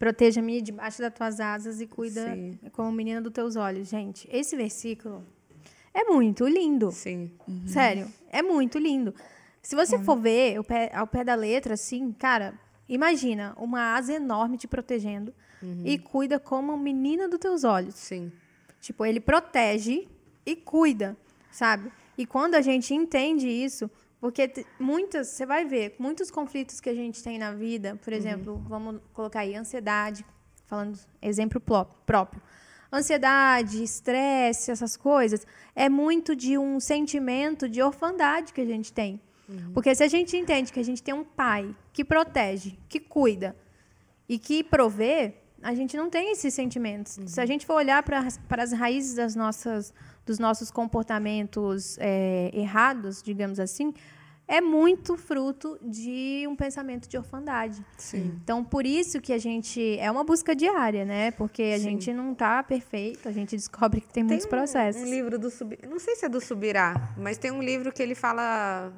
Proteja-me 0.00 0.62
debaixo 0.62 1.02
das 1.02 1.12
tuas 1.12 1.40
asas 1.40 1.78
e 1.78 1.86
cuida 1.86 2.34
Sim. 2.34 2.58
como 2.72 2.90
menina 2.90 3.20
dos 3.20 3.34
teus 3.34 3.54
olhos. 3.54 3.86
Gente, 3.86 4.26
esse 4.32 4.56
versículo 4.56 5.22
é 5.92 6.04
muito 6.04 6.48
lindo. 6.48 6.90
Sim. 6.90 7.30
Uhum. 7.46 7.66
Sério, 7.66 8.08
é 8.32 8.40
muito 8.40 8.78
lindo. 8.78 9.14
Se 9.60 9.76
você 9.76 9.96
uhum. 9.96 10.04
for 10.04 10.16
ver 10.16 10.56
ao 10.56 10.64
pé, 10.64 10.90
ao 10.94 11.06
pé 11.06 11.22
da 11.22 11.34
letra, 11.34 11.74
assim, 11.74 12.12
cara, 12.12 12.54
imagina 12.88 13.54
uma 13.58 13.94
asa 13.94 14.14
enorme 14.14 14.56
te 14.56 14.66
protegendo 14.66 15.34
uhum. 15.62 15.82
e 15.84 15.98
cuida 15.98 16.40
como 16.40 16.74
menina 16.78 17.28
dos 17.28 17.38
teus 17.38 17.62
olhos. 17.62 17.94
Sim. 17.94 18.32
Tipo, 18.80 19.04
ele 19.04 19.20
protege 19.20 20.08
e 20.46 20.56
cuida, 20.56 21.14
sabe? 21.52 21.92
E 22.16 22.24
quando 22.24 22.54
a 22.54 22.62
gente 22.62 22.94
entende 22.94 23.46
isso, 23.46 23.90
porque 24.20 24.66
muitas, 24.78 25.28
você 25.28 25.46
vai 25.46 25.64
ver, 25.64 25.96
muitos 25.98 26.30
conflitos 26.30 26.78
que 26.78 26.90
a 26.90 26.94
gente 26.94 27.22
tem 27.22 27.38
na 27.38 27.52
vida, 27.52 27.98
por 28.04 28.12
uhum. 28.12 28.18
exemplo, 28.18 28.52
uhum. 28.52 28.64
vamos 28.64 29.00
colocar 29.14 29.40
aí 29.40 29.56
ansiedade, 29.56 30.24
falando 30.66 30.98
exemplo 31.22 31.60
próprio. 32.04 32.42
Ansiedade, 32.92 33.82
estresse, 33.82 34.70
essas 34.70 34.96
coisas, 34.96 35.46
é 35.74 35.88
muito 35.88 36.36
de 36.36 36.58
um 36.58 36.78
sentimento 36.78 37.68
de 37.68 37.80
orfandade 37.80 38.52
que 38.52 38.60
a 38.60 38.66
gente 38.66 38.92
tem. 38.92 39.20
Uhum. 39.48 39.72
Porque 39.72 39.94
se 39.94 40.04
a 40.04 40.08
gente 40.08 40.36
entende 40.36 40.72
que 40.72 40.80
a 40.80 40.84
gente 40.84 41.02
tem 41.02 41.14
um 41.14 41.24
pai 41.24 41.74
que 41.92 42.04
protege, 42.04 42.78
que 42.88 43.00
cuida 43.00 43.56
e 44.28 44.38
que 44.38 44.62
provê, 44.62 45.34
a 45.62 45.74
gente 45.74 45.96
não 45.96 46.10
tem 46.10 46.32
esses 46.32 46.52
sentimentos. 46.52 47.16
Uhum. 47.16 47.26
Se 47.26 47.40
a 47.40 47.46
gente 47.46 47.64
for 47.64 47.74
olhar 47.74 48.02
para 48.02 48.26
as 48.62 48.72
raízes 48.72 49.14
das 49.14 49.34
nossas 49.34 49.94
dos 50.30 50.38
nossos 50.38 50.70
comportamentos 50.70 51.98
é, 51.98 52.52
errados, 52.54 53.20
digamos 53.20 53.58
assim, 53.58 53.92
é 54.46 54.60
muito 54.60 55.16
fruto 55.16 55.76
de 55.82 56.46
um 56.48 56.54
pensamento 56.54 57.08
de 57.08 57.18
orfandade. 57.18 57.84
Sim. 57.98 58.38
Então, 58.42 58.64
por 58.64 58.86
isso 58.86 59.20
que 59.20 59.32
a 59.32 59.38
gente. 59.38 59.98
É 59.98 60.08
uma 60.08 60.22
busca 60.22 60.54
diária, 60.54 61.04
né? 61.04 61.32
Porque 61.32 61.62
a 61.62 61.78
Sim. 61.78 61.84
gente 61.84 62.12
não 62.12 62.32
está 62.32 62.62
perfeito, 62.62 63.28
a 63.28 63.32
gente 63.32 63.54
descobre 63.58 64.00
que 64.00 64.06
tem, 64.06 64.22
tem 64.22 64.24
muitos 64.24 64.46
um, 64.46 64.48
processos. 64.48 65.02
um 65.02 65.04
livro 65.04 65.36
do 65.36 65.50
Subirá, 65.50 65.88
não 65.88 65.98
sei 65.98 66.14
se 66.14 66.24
é 66.26 66.28
do 66.28 66.40
Subirá, 66.40 67.12
mas 67.16 67.36
tem 67.36 67.50
um 67.50 67.62
livro 67.62 67.92
que 67.92 68.00
ele 68.02 68.14
fala. 68.14 68.92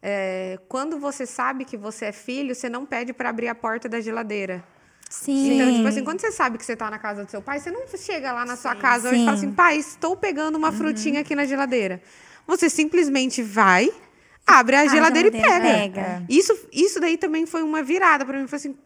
É, 0.00 0.60
quando 0.68 0.96
você 1.00 1.26
sabe 1.26 1.64
que 1.64 1.76
você 1.76 2.04
é 2.04 2.12
filho, 2.12 2.54
você 2.54 2.68
não 2.68 2.86
pede 2.86 3.12
para 3.12 3.30
abrir 3.30 3.48
a 3.48 3.54
porta 3.54 3.88
da 3.88 4.00
geladeira. 4.00 4.64
Sim. 5.08 5.54
Então, 5.54 5.74
tipo 5.74 5.88
assim, 5.88 6.04
quando 6.04 6.20
você 6.20 6.30
sabe 6.30 6.58
que 6.58 6.64
você 6.64 6.74
está 6.74 6.90
na 6.90 6.98
casa 6.98 7.24
do 7.24 7.30
seu 7.30 7.40
pai, 7.40 7.58
você 7.58 7.70
não 7.70 7.86
chega 7.96 8.32
lá 8.32 8.44
na 8.44 8.56
Sim. 8.56 8.62
sua 8.62 8.76
casa 8.76 9.10
Sim. 9.10 9.22
e 9.22 9.24
fala 9.24 9.36
assim, 9.36 9.52
pai, 9.52 9.76
estou 9.78 10.16
pegando 10.16 10.56
uma 10.56 10.68
uhum. 10.68 10.76
frutinha 10.76 11.20
aqui 11.20 11.34
na 11.34 11.44
geladeira. 11.46 12.02
Você 12.46 12.68
simplesmente 12.68 13.42
vai, 13.42 13.90
abre 14.46 14.76
a, 14.76 14.80
a 14.82 14.86
geladeira, 14.86 15.30
geladeira, 15.30 15.58
e 15.58 15.90
pega. 15.90 16.00
pega. 16.00 16.24
Isso, 16.28 16.56
isso 16.72 17.00
daí 17.00 17.16
também 17.16 17.46
foi 17.46 17.62
uma 17.62 17.82
virada 17.82 18.24
para 18.24 18.38
mim. 18.38 18.46
Foi 18.46 18.56
assim, 18.56 18.76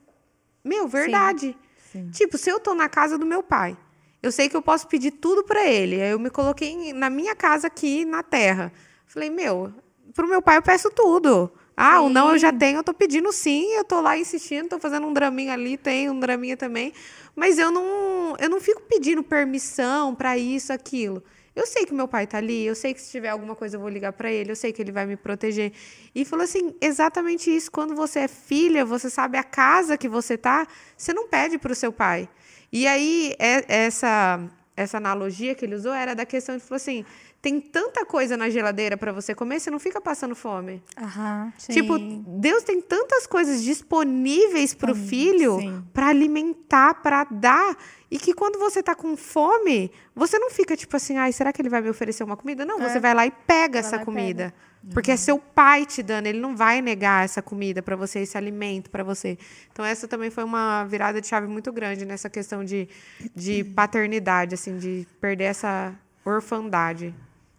meu, 0.65 0.87
verdade. 0.87 1.57
Sim. 1.93 2.11
Tipo, 2.11 2.39
se 2.39 2.51
eu 2.51 2.59
estou 2.59 2.75
na 2.75 2.89
casa 2.89 3.19
do 3.19 3.27
meu 3.27 3.43
pai, 3.43 3.77
eu 4.23 4.31
sei 4.31 4.49
que 4.49 4.57
eu 4.57 4.63
posso 4.63 4.87
pedir 4.87 5.11
tudo 5.11 5.43
para 5.43 5.67
ele. 5.67 6.01
Aí 6.01 6.11
eu 6.11 6.19
me 6.19 6.31
coloquei 6.31 6.93
na 6.93 7.11
minha 7.11 7.35
casa 7.35 7.67
aqui 7.67 8.05
na 8.05 8.23
terra. 8.23 8.73
Falei, 9.07 9.29
meu, 9.29 9.73
pro 10.15 10.29
meu 10.29 10.41
pai 10.41 10.57
eu 10.57 10.63
peço 10.63 10.89
tudo. 10.91 11.53
Ah, 11.77 11.99
sim. 11.99 12.07
o 12.07 12.09
não 12.09 12.31
eu 12.33 12.39
já 12.39 12.53
tenho, 12.53 12.79
eu 12.79 12.85
tô 12.85 12.93
pedindo 12.93 13.33
sim, 13.33 13.73
eu 13.73 13.85
tô 13.85 14.01
lá 14.01 14.17
insistindo, 14.19 14.69
tô 14.69 14.79
fazendo 14.79 15.07
um 15.07 15.13
draminha 15.13 15.53
ali, 15.55 15.77
tem 15.77 16.11
um 16.11 16.19
draminha 16.19 16.57
também, 16.57 16.93
mas 17.35 17.59
eu 17.59 17.71
não, 17.71 18.37
eu 18.39 18.49
não 18.51 18.61
fico 18.61 18.83
pedindo 18.83 19.23
permissão 19.23 20.15
para 20.15 20.37
isso, 20.37 20.73
aquilo. 20.73 21.23
Eu 21.55 21.67
sei 21.67 21.85
que 21.85 21.93
meu 21.93 22.09
pai 22.09 22.27
tá 22.27 22.39
ali, 22.39 22.65
eu 22.65 22.75
sei 22.75 22.95
que 22.95 23.01
se 23.01 23.11
tiver 23.11 23.29
alguma 23.29 23.55
coisa 23.55 23.77
eu 23.77 23.81
vou 23.81 23.89
ligar 23.91 24.13
para 24.13 24.31
ele, 24.33 24.51
eu 24.53 24.57
sei 24.57 24.73
que 24.73 24.81
ele 24.81 24.93
vai 24.93 25.05
me 25.07 25.17
proteger. 25.17 25.73
E 26.15 26.25
falou 26.25 26.45
assim, 26.45 26.75
exatamente 26.81 27.55
isso, 27.55 27.71
quando 27.71 27.95
você 27.95 28.21
é 28.21 28.29
filha, 28.29 28.85
você 28.87 29.11
sabe 29.11 29.37
a 29.37 29.45
casa 29.45 29.99
que 29.99 30.09
você 30.09 30.37
tá, 30.39 30.67
você 30.97 31.13
não 31.13 31.29
pede 31.29 31.59
para 31.59 31.73
o 31.73 31.75
seu 31.75 31.93
pai. 31.93 32.29
E 32.73 32.87
aí 32.87 33.35
é, 33.39 33.65
essa 33.69 34.41
essa 34.75 34.97
analogia 34.97 35.55
que 35.55 35.65
ele 35.65 35.75
usou 35.75 35.93
era 35.93 36.15
da 36.15 36.25
questão 36.25 36.57
de 36.57 36.63
falou 36.63 36.77
assim, 36.77 37.05
tem 37.43 37.61
tanta 37.61 38.07
coisa 38.07 38.37
na 38.37 38.49
geladeira 38.49 38.97
para 38.97 39.11
você 39.11 39.35
comer, 39.35 39.59
você 39.59 39.69
não 39.69 39.81
fica 39.81 40.01
passando 40.01 40.33
fome. 40.33 40.81
Uhum, 40.97 41.53
tipo, 41.59 41.99
Deus 41.99 42.63
tem 42.63 42.81
tantas 42.81 43.27
coisas 43.27 43.65
disponíveis 43.65 44.73
para 44.73 44.93
o 44.93 44.95
filho 44.95 45.59
para 45.93 46.07
alimentar, 46.07 47.03
para 47.03 47.25
dar, 47.25 47.77
e 48.09 48.17
que 48.17 48.33
quando 48.33 48.61
você 48.61 48.81
tá 48.81 48.95
com 48.95 49.17
fome, 49.17 49.91
você 50.15 50.39
não 50.39 50.51
fica 50.51 50.77
tipo 50.77 50.97
assim, 50.97 51.17
ai, 51.17 51.33
será 51.33 51.53
que 51.53 51.61
ele 51.61 51.69
vai 51.69 51.81
me 51.81 51.91
oferecer 51.91 52.23
uma 52.23 52.37
comida? 52.37 52.65
Não, 52.65 52.81
é. 52.81 52.89
você 52.89 53.01
vai 53.01 53.13
lá 53.13 53.27
e 53.27 53.33
pega 53.33 53.81
vai 53.83 53.89
essa 53.89 53.99
comida. 54.05 54.55
Pega. 54.85 54.95
Porque 54.95 55.11
uhum. 55.11 55.15
é 55.15 55.17
seu 55.17 55.39
pai 55.39 55.85
te 55.85 56.01
dando, 56.01 56.29
ele 56.29 56.39
não 56.39 56.55
vai 56.57 56.81
negar 56.81 57.25
essa 57.25 57.43
comida 57.43 57.83
para 57.83 57.97
você, 57.97 58.21
esse 58.21 58.39
alimento 58.39 58.89
para 58.89 59.03
você. 59.03 59.37
Então 59.73 59.85
essa 59.85 60.07
também 60.07 60.31
foi 60.31 60.45
uma 60.45 60.85
virada 60.85 61.21
de 61.21 61.27
chave 61.27 61.49
muito 61.49 61.73
grande 61.73 62.05
nessa 62.05 62.31
questão 62.31 62.65
de, 62.65 62.89
de 63.35 63.65
paternidade, 63.65 64.55
assim, 64.55 64.79
de 64.79 65.09
perder 65.21 65.45
essa 65.45 65.93
orfandade. 66.25 67.13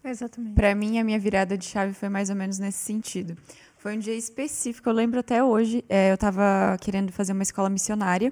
Exatamente. 0.03 0.55
Para 0.55 0.75
mim, 0.75 0.99
a 0.99 1.03
minha 1.03 1.17
virada 1.17 1.57
de 1.57 1.65
chave 1.65 1.93
foi 1.93 2.09
mais 2.09 2.29
ou 2.29 2.35
menos 2.35 2.59
nesse 2.59 2.79
sentido. 2.79 3.37
Foi 3.77 3.95
um 3.95 3.99
dia 3.99 4.15
específico, 4.15 4.89
eu 4.89 4.93
lembro 4.93 5.19
até 5.19 5.43
hoje. 5.43 5.83
É, 5.89 6.11
eu 6.11 6.15
estava 6.15 6.77
querendo 6.79 7.11
fazer 7.11 7.33
uma 7.33 7.43
escola 7.43 7.69
missionária. 7.69 8.31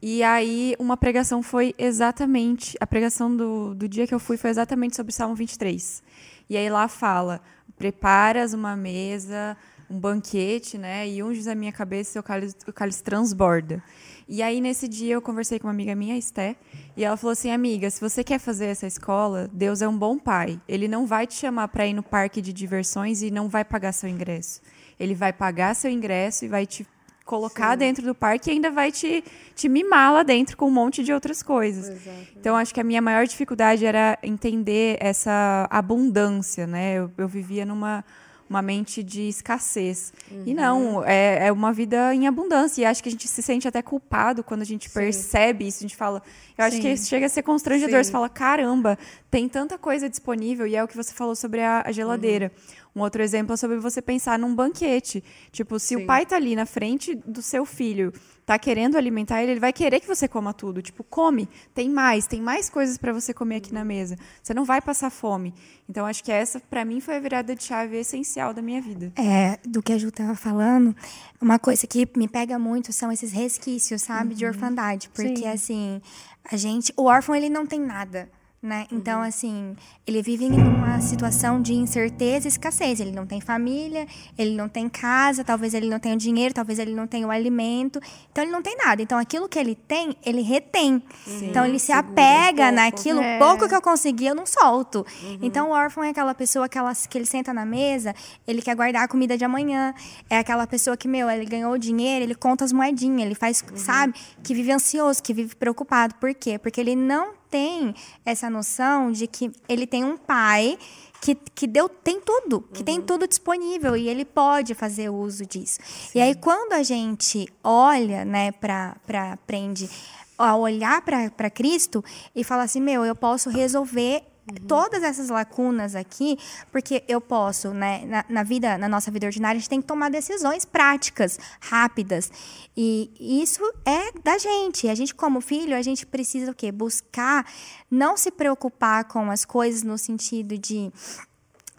E 0.00 0.22
aí, 0.22 0.74
uma 0.78 0.96
pregação 0.96 1.42
foi 1.42 1.74
exatamente. 1.78 2.76
A 2.80 2.86
pregação 2.86 3.34
do, 3.34 3.74
do 3.74 3.88
dia 3.88 4.06
que 4.06 4.14
eu 4.14 4.18
fui 4.18 4.36
foi 4.36 4.50
exatamente 4.50 4.96
sobre 4.96 5.12
Salmo 5.12 5.34
23. 5.34 6.02
E 6.48 6.56
aí 6.56 6.68
lá 6.68 6.88
fala: 6.88 7.40
preparas 7.76 8.52
uma 8.52 8.76
mesa, 8.76 9.56
um 9.94 10.00
banquete, 10.00 10.76
né? 10.76 11.08
E 11.08 11.22
unges 11.22 11.46
a 11.46 11.54
minha 11.54 11.72
cabeça 11.72 12.18
e 12.18 12.20
o 12.20 12.22
cálice, 12.22 12.56
o 12.66 12.72
cálice 12.72 13.02
transborda. 13.02 13.82
E 14.28 14.42
aí, 14.42 14.60
nesse 14.60 14.88
dia, 14.88 15.14
eu 15.14 15.22
conversei 15.22 15.58
com 15.58 15.68
uma 15.68 15.72
amiga 15.72 15.94
minha, 15.94 16.16
Esté, 16.16 16.56
e 16.96 17.04
ela 17.04 17.16
falou 17.16 17.32
assim: 17.32 17.50
Amiga, 17.50 17.88
se 17.90 18.00
você 18.00 18.24
quer 18.24 18.40
fazer 18.40 18.66
essa 18.66 18.86
escola, 18.86 19.48
Deus 19.52 19.82
é 19.82 19.88
um 19.88 19.96
bom 19.96 20.18
pai. 20.18 20.60
Ele 20.66 20.88
não 20.88 21.06
vai 21.06 21.26
te 21.26 21.34
chamar 21.34 21.68
para 21.68 21.86
ir 21.86 21.92
no 21.92 22.02
parque 22.02 22.42
de 22.42 22.52
diversões 22.52 23.22
e 23.22 23.30
não 23.30 23.48
vai 23.48 23.64
pagar 23.64 23.92
seu 23.92 24.08
ingresso. 24.08 24.60
Ele 24.98 25.14
vai 25.14 25.32
pagar 25.32 25.74
seu 25.74 25.90
ingresso 25.90 26.44
e 26.44 26.48
vai 26.48 26.66
te 26.66 26.86
colocar 27.24 27.72
Sim. 27.72 27.78
dentro 27.78 28.04
do 28.04 28.14
parque 28.14 28.50
e 28.50 28.52
ainda 28.52 28.70
vai 28.70 28.92
te, 28.92 29.24
te 29.54 29.68
mimar 29.68 30.12
lá 30.12 30.22
dentro 30.22 30.56
com 30.56 30.66
um 30.66 30.70
monte 30.70 31.02
de 31.02 31.12
outras 31.12 31.42
coisas. 31.42 31.88
Exato. 31.88 32.26
Então, 32.36 32.56
acho 32.56 32.72
que 32.72 32.80
a 32.80 32.84
minha 32.84 33.00
maior 33.00 33.26
dificuldade 33.26 33.84
era 33.86 34.18
entender 34.22 34.98
essa 35.00 35.66
abundância, 35.70 36.66
né? 36.66 36.94
Eu, 36.94 37.10
eu 37.16 37.28
vivia 37.28 37.64
numa 37.64 38.04
uma 38.48 38.62
mente 38.62 39.02
de 39.02 39.22
escassez. 39.28 40.12
Uhum. 40.30 40.42
E 40.46 40.54
não, 40.54 41.04
é, 41.04 41.46
é 41.46 41.52
uma 41.52 41.72
vida 41.72 42.14
em 42.14 42.26
abundância. 42.26 42.82
E 42.82 42.84
acho 42.84 43.02
que 43.02 43.08
a 43.08 43.12
gente 43.12 43.26
se 43.26 43.42
sente 43.42 43.66
até 43.66 43.82
culpado 43.82 44.44
quando 44.44 44.62
a 44.62 44.64
gente 44.64 44.88
Sim. 44.88 44.94
percebe 44.94 45.66
isso. 45.66 45.78
A 45.78 45.82
gente 45.82 45.96
fala. 45.96 46.22
Eu 46.56 46.64
acho 46.64 46.76
Sim. 46.76 46.82
que 46.82 46.96
chega 46.96 47.26
a 47.26 47.28
ser 47.28 47.42
constrangedor. 47.42 47.98
Sim. 47.98 48.04
Você 48.04 48.12
fala, 48.12 48.28
caramba, 48.28 48.98
tem 49.30 49.48
tanta 49.48 49.78
coisa 49.78 50.08
disponível. 50.08 50.66
E 50.66 50.76
é 50.76 50.84
o 50.84 50.88
que 50.88 50.96
você 50.96 51.12
falou 51.12 51.34
sobre 51.34 51.60
a, 51.60 51.82
a 51.86 51.92
geladeira. 51.92 52.52
Uhum. 52.54 52.84
Um 52.96 53.00
outro 53.00 53.22
exemplo 53.22 53.54
é 53.54 53.56
sobre 53.56 53.78
você 53.78 54.00
pensar 54.00 54.38
num 54.38 54.54
banquete. 54.54 55.22
Tipo, 55.50 55.78
se 55.78 55.96
o 55.96 56.06
pai 56.06 56.24
tá 56.24 56.36
ali 56.36 56.54
na 56.54 56.64
frente 56.66 57.14
do 57.14 57.42
seu 57.42 57.64
filho 57.64 58.12
tá 58.44 58.58
querendo 58.58 58.96
alimentar 58.96 59.42
ele, 59.42 59.52
ele 59.52 59.60
vai 59.60 59.72
querer 59.72 60.00
que 60.00 60.06
você 60.06 60.28
coma 60.28 60.52
tudo. 60.52 60.82
Tipo, 60.82 61.02
come, 61.02 61.48
tem 61.74 61.88
mais, 61.88 62.26
tem 62.26 62.40
mais 62.40 62.68
coisas 62.68 62.98
para 62.98 63.12
você 63.12 63.32
comer 63.32 63.56
aqui 63.56 63.72
na 63.72 63.84
mesa. 63.84 64.16
Você 64.42 64.52
não 64.52 64.64
vai 64.64 64.80
passar 64.80 65.10
fome. 65.10 65.54
Então, 65.88 66.06
acho 66.06 66.22
que 66.22 66.30
essa, 66.30 66.60
para 66.60 66.84
mim, 66.84 67.00
foi 67.00 67.16
a 67.16 67.20
virada 67.20 67.54
de 67.54 67.62
chave 67.64 67.96
essencial 67.96 68.52
da 68.52 68.60
minha 68.60 68.80
vida. 68.80 69.12
É, 69.16 69.58
do 69.64 69.82
que 69.82 69.92
a 69.92 69.98
Ju 69.98 70.10
tava 70.10 70.34
falando, 70.34 70.94
uma 71.40 71.58
coisa 71.58 71.86
que 71.86 72.08
me 72.16 72.28
pega 72.28 72.58
muito 72.58 72.92
são 72.92 73.10
esses 73.10 73.32
resquícios, 73.32 74.02
sabe, 74.02 74.30
uhum. 74.30 74.36
de 74.36 74.46
orfandade. 74.46 75.08
Porque, 75.08 75.36
Sim. 75.36 75.48
assim, 75.48 76.02
a 76.50 76.56
gente. 76.56 76.92
O 76.96 77.04
órfão, 77.04 77.34
ele 77.34 77.48
não 77.48 77.66
tem 77.66 77.80
nada 77.80 78.28
né? 78.64 78.86
Então, 78.90 79.20
uhum. 79.20 79.26
assim, 79.26 79.76
ele 80.06 80.22
vive 80.22 80.46
em 80.46 80.52
uma 80.52 80.98
situação 81.00 81.60
de 81.60 81.74
incerteza 81.74 82.46
e 82.46 82.48
escassez. 82.48 82.98
Ele 82.98 83.12
não 83.12 83.26
tem 83.26 83.38
família, 83.38 84.06
ele 84.38 84.56
não 84.56 84.68
tem 84.70 84.88
casa, 84.88 85.44
talvez 85.44 85.74
ele 85.74 85.88
não 85.88 85.98
tenha 85.98 86.16
dinheiro, 86.16 86.54
talvez 86.54 86.78
ele 86.78 86.94
não 86.94 87.06
tenha 87.06 87.26
o 87.26 87.30
alimento. 87.30 88.00
Então, 88.32 88.42
ele 88.42 88.50
não 88.50 88.62
tem 88.62 88.74
nada. 88.76 89.02
Então, 89.02 89.18
aquilo 89.18 89.46
que 89.48 89.58
ele 89.58 89.74
tem, 89.74 90.16
ele 90.24 90.40
retém. 90.40 91.02
Sim, 91.26 91.50
então, 91.50 91.66
ele 91.66 91.78
se 91.78 91.92
apega 91.92 92.70
um 92.70 92.72
naquilo. 92.72 93.20
É. 93.20 93.38
Pouco 93.38 93.68
que 93.68 93.74
eu 93.74 93.82
consegui, 93.82 94.26
eu 94.26 94.34
não 94.34 94.46
solto. 94.46 95.06
Uhum. 95.22 95.38
Então, 95.42 95.68
o 95.68 95.72
órfão 95.72 96.02
é 96.02 96.08
aquela 96.08 96.34
pessoa 96.34 96.66
que, 96.66 96.78
ela, 96.78 96.94
que 96.94 97.18
ele 97.18 97.26
senta 97.26 97.52
na 97.52 97.66
mesa, 97.66 98.14
ele 98.46 98.62
quer 98.62 98.74
guardar 98.74 99.04
a 99.04 99.08
comida 99.08 99.36
de 99.36 99.44
amanhã. 99.44 99.94
É 100.30 100.38
aquela 100.38 100.66
pessoa 100.66 100.96
que, 100.96 101.06
meu, 101.06 101.28
ele 101.28 101.44
ganhou 101.44 101.76
dinheiro, 101.76 102.24
ele 102.24 102.34
conta 102.34 102.64
as 102.64 102.72
moedinhas, 102.72 103.26
ele 103.26 103.34
faz, 103.34 103.62
uhum. 103.62 103.76
sabe? 103.76 104.14
Que 104.42 104.54
vive 104.54 104.72
ansioso, 104.72 105.22
que 105.22 105.34
vive 105.34 105.54
preocupado. 105.54 106.14
Por 106.14 106.32
quê? 106.32 106.58
Porque 106.58 106.80
ele 106.80 106.96
não 106.96 107.43
tem 107.54 107.94
essa 108.26 108.50
noção 108.50 109.12
de 109.12 109.28
que 109.28 109.52
ele 109.68 109.86
tem 109.86 110.02
um 110.02 110.16
pai 110.16 110.76
que, 111.20 111.36
que 111.54 111.68
deu, 111.68 111.88
tem 111.88 112.20
tudo, 112.20 112.62
que 112.72 112.80
uhum. 112.80 112.84
tem 112.84 113.00
tudo 113.00 113.28
disponível 113.28 113.96
e 113.96 114.08
ele 114.08 114.24
pode 114.24 114.74
fazer 114.74 115.08
uso 115.08 115.46
disso. 115.46 115.78
Sim. 115.84 116.18
E 116.18 116.20
aí, 116.20 116.34
quando 116.34 116.72
a 116.72 116.82
gente 116.82 117.46
olha, 117.62 118.24
né, 118.24 118.50
para 118.50 118.96
aprende 119.32 119.88
a 120.36 120.56
olhar 120.56 121.00
para 121.02 121.48
Cristo 121.48 122.04
e 122.34 122.42
fala 122.42 122.64
assim: 122.64 122.80
meu, 122.80 123.04
eu 123.04 123.14
posso 123.14 123.48
resolver 123.50 124.24
Uhum. 124.46 124.66
Todas 124.66 125.02
essas 125.02 125.30
lacunas 125.30 125.94
aqui, 125.94 126.38
porque 126.70 127.02
eu 127.08 127.18
posso, 127.20 127.72
né, 127.72 128.04
na, 128.04 128.24
na, 128.28 128.42
vida, 128.42 128.76
na 128.76 128.88
nossa 128.88 129.10
vida 129.10 129.26
ordinária, 129.26 129.56
a 129.56 129.60
gente 129.60 129.70
tem 129.70 129.80
que 129.80 129.86
tomar 129.86 130.10
decisões 130.10 130.66
práticas, 130.66 131.38
rápidas. 131.60 132.30
E 132.76 133.10
isso 133.18 133.62
é 133.86 134.12
da 134.22 134.36
gente. 134.36 134.88
A 134.88 134.94
gente, 134.94 135.14
como 135.14 135.40
filho, 135.40 135.74
a 135.74 135.80
gente 135.80 136.04
precisa 136.04 136.50
o 136.50 136.54
quê? 136.54 136.70
Buscar 136.70 137.46
não 137.90 138.16
se 138.16 138.30
preocupar 138.30 139.04
com 139.04 139.30
as 139.30 139.44
coisas 139.44 139.82
no 139.82 139.96
sentido 139.96 140.58
de 140.58 140.92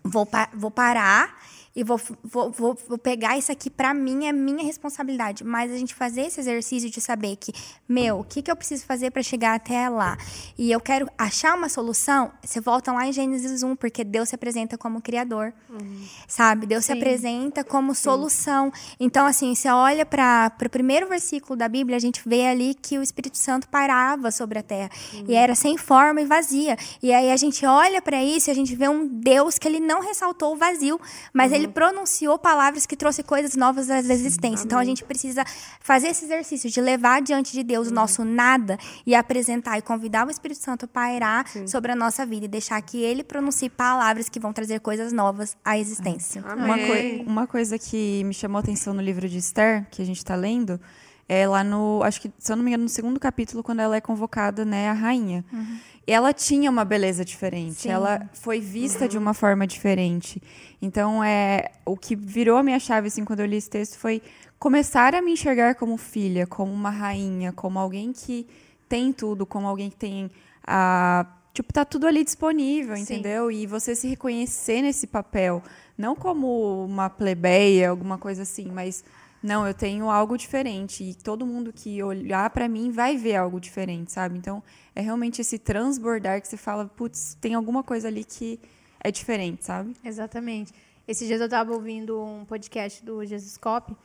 vou, 0.03 0.27
vou 0.53 0.71
parar 0.71 1.37
e 1.75 1.83
vou, 1.83 1.99
vou, 2.23 2.51
vou, 2.51 2.77
vou 2.87 2.97
pegar 2.97 3.37
isso 3.37 3.51
aqui 3.51 3.69
para 3.69 3.93
mim, 3.93 4.25
é 4.25 4.31
minha 4.31 4.63
responsabilidade. 4.63 5.43
Mas 5.43 5.71
a 5.71 5.77
gente 5.77 5.93
fazer 5.93 6.21
esse 6.21 6.39
exercício 6.39 6.89
de 6.89 7.01
saber 7.01 7.35
que, 7.35 7.51
meu, 7.87 8.19
o 8.19 8.23
que, 8.23 8.41
que 8.41 8.49
eu 8.49 8.55
preciso 8.55 8.85
fazer 8.85 9.11
para 9.11 9.21
chegar 9.21 9.55
até 9.55 9.89
lá? 9.89 10.17
E 10.57 10.71
eu 10.71 10.79
quero 10.79 11.09
achar 11.17 11.53
uma 11.53 11.67
solução, 11.67 12.31
você 12.41 12.61
volta 12.61 12.93
lá 12.93 13.05
em 13.05 13.11
Gênesis 13.11 13.61
1, 13.61 13.75
porque 13.75 14.05
Deus 14.05 14.29
se 14.29 14.35
apresenta 14.35 14.77
como 14.77 15.01
Criador, 15.01 15.53
uhum. 15.69 16.07
sabe? 16.27 16.65
Deus 16.65 16.85
Sim. 16.85 16.93
se 16.93 16.97
apresenta 16.97 17.63
como 17.63 17.93
Sim. 17.93 18.03
solução. 18.03 18.71
Então, 18.97 19.25
assim, 19.25 19.53
você 19.53 19.67
olha 19.67 20.05
para 20.05 20.53
o 20.65 20.69
primeiro 20.69 21.09
versículo 21.09 21.57
da 21.57 21.67
Bíblia, 21.67 21.97
a 21.97 21.99
gente 21.99 22.21
vê 22.25 22.47
ali 22.47 22.73
que 22.73 22.97
o 22.97 23.03
Espírito 23.03 23.37
Santo 23.37 23.67
parava 23.67 24.31
sobre 24.31 24.59
a 24.59 24.63
terra. 24.63 24.89
Uhum. 25.13 25.25
E 25.27 25.35
era 25.35 25.53
sem 25.53 25.77
forma 25.77 26.21
e 26.21 26.25
vazia. 26.25 26.77
E 27.03 27.11
aí 27.11 27.31
a 27.31 27.37
gente 27.37 27.65
olha 27.65 28.01
para 28.01 28.23
isso 28.23 28.49
e 28.49 28.51
a 28.51 28.55
gente 28.55 28.73
vê 28.75 28.87
um 28.87 29.05
Deus 29.07 29.59
que 29.59 29.67
ele 29.67 29.81
não 29.81 29.99
ressaltou 30.01 30.53
o 30.53 30.55
vazio, 30.55 30.99
mas 31.33 31.51
uhum. 31.51 31.57
ele 31.57 31.64
ele 31.65 31.73
pronunciou 31.73 32.37
palavras 32.37 32.85
que 32.85 32.95
trouxe 32.95 33.23
coisas 33.23 33.55
novas 33.55 33.89
à 33.89 33.99
existência. 33.99 34.55
Amém. 34.55 34.65
Então 34.65 34.79
a 34.79 34.85
gente 34.85 35.03
precisa 35.03 35.43
fazer 35.79 36.07
esse 36.09 36.25
exercício 36.25 36.69
de 36.69 36.79
levar 36.79 37.21
diante 37.21 37.51
de 37.51 37.63
Deus 37.63 37.89
o 37.89 37.93
nosso 37.93 38.23
nada 38.23 38.77
e 39.05 39.13
apresentar 39.15 39.77
e 39.77 39.81
convidar 39.81 40.27
o 40.27 40.31
Espírito 40.31 40.61
Santo 40.61 40.85
a 40.85 40.87
pairar 40.87 41.47
Sim. 41.47 41.67
sobre 41.67 41.91
a 41.91 41.95
nossa 41.95 42.25
vida 42.25 42.45
e 42.45 42.47
deixar 42.47 42.81
que 42.81 43.01
ele 43.01 43.23
pronuncie 43.23 43.69
palavras 43.69 44.29
que 44.29 44.39
vão 44.39 44.53
trazer 44.53 44.79
coisas 44.79 45.11
novas 45.11 45.57
à 45.63 45.77
existência. 45.77 46.43
Uma, 46.43 46.77
coi 46.77 47.23
uma 47.25 47.47
coisa 47.47 47.77
que 47.77 48.23
me 48.23 48.33
chamou 48.33 48.57
a 48.57 48.61
atenção 48.61 48.93
no 48.93 49.01
livro 49.01 49.27
de 49.27 49.37
Esther, 49.37 49.87
que 49.89 50.01
a 50.01 50.05
gente 50.05 50.17
está 50.17 50.35
lendo, 50.35 50.79
é 51.27 51.47
lá 51.47 51.63
no, 51.63 52.03
acho 52.03 52.21
que, 52.21 52.31
se 52.37 52.51
eu 52.51 52.55
não 52.55 52.63
me 52.63 52.69
engano, 52.69 52.83
no 52.83 52.89
segundo 52.89 53.19
capítulo, 53.19 53.63
quando 53.63 53.79
ela 53.79 53.95
é 53.95 54.01
convocada, 54.01 54.63
né, 54.63 54.89
a 54.89 54.93
rainha. 54.93 55.43
Uhum 55.51 55.77
ela 56.07 56.33
tinha 56.33 56.69
uma 56.69 56.85
beleza 56.85 57.25
diferente, 57.25 57.81
Sim. 57.81 57.89
ela 57.89 58.29
foi 58.33 58.59
vista 58.59 59.05
uhum. 59.05 59.09
de 59.09 59.17
uma 59.17 59.33
forma 59.33 59.65
diferente. 59.65 60.41
Então, 60.81 61.23
é 61.23 61.71
o 61.85 61.97
que 61.97 62.15
virou 62.15 62.57
a 62.57 62.63
minha 62.63 62.79
chave 62.79 63.07
assim 63.07 63.25
quando 63.25 63.39
eu 63.39 63.45
li 63.45 63.57
esse 63.57 63.69
texto 63.69 63.97
foi 63.97 64.21
começar 64.59 65.15
a 65.15 65.21
me 65.21 65.31
enxergar 65.31 65.75
como 65.75 65.97
filha, 65.97 66.45
como 66.45 66.71
uma 66.71 66.89
rainha, 66.89 67.51
como 67.51 67.79
alguém 67.79 68.13
que 68.13 68.47
tem 68.87 69.11
tudo, 69.11 69.45
como 69.45 69.67
alguém 69.67 69.89
que 69.89 69.95
tem 69.95 70.29
a 70.65 71.25
tipo 71.53 71.71
tá 71.71 71.85
tudo 71.85 72.05
ali 72.05 72.23
disponível, 72.23 72.95
Sim. 72.97 73.03
entendeu? 73.03 73.49
E 73.49 73.65
você 73.65 73.95
se 73.95 74.07
reconhecer 74.07 74.81
nesse 74.81 75.07
papel, 75.07 75.63
não 75.97 76.15
como 76.15 76.83
uma 76.83 77.09
plebeia, 77.09 77.89
alguma 77.89 78.17
coisa 78.17 78.43
assim, 78.43 78.69
mas 78.71 79.03
não, 79.45 79.67
eu 79.67 79.75
tenho 79.75 80.09
algo 80.09 80.35
diferente 80.37 81.03
e 81.03 81.13
todo 81.13 81.45
mundo 81.45 81.71
que 81.71 82.01
olhar 82.01 82.49
para 82.49 82.67
mim 82.67 82.89
vai 82.89 83.15
ver 83.15 83.35
algo 83.35 83.59
diferente, 83.59 84.11
sabe? 84.11 84.39
Então, 84.39 84.63
é 84.95 85.01
realmente 85.01 85.39
esse 85.39 85.59
transbordar 85.59 86.41
que 86.41 86.47
você 86.47 86.57
fala, 86.57 86.87
putz, 86.87 87.37
tem 87.39 87.53
alguma 87.53 87.83
coisa 87.83 88.07
ali 88.07 88.23
que 88.23 88.59
é 88.99 89.11
diferente, 89.11 89.63
sabe? 89.63 89.95
Exatamente. 90.03 90.73
Esses 91.07 91.27
dias 91.27 91.39
eu 91.39 91.45
estava 91.45 91.71
ouvindo 91.71 92.19
um 92.19 92.43
podcast 92.43 93.05
do 93.05 93.23
Jesus 93.23 93.55
Cop, 93.55 93.95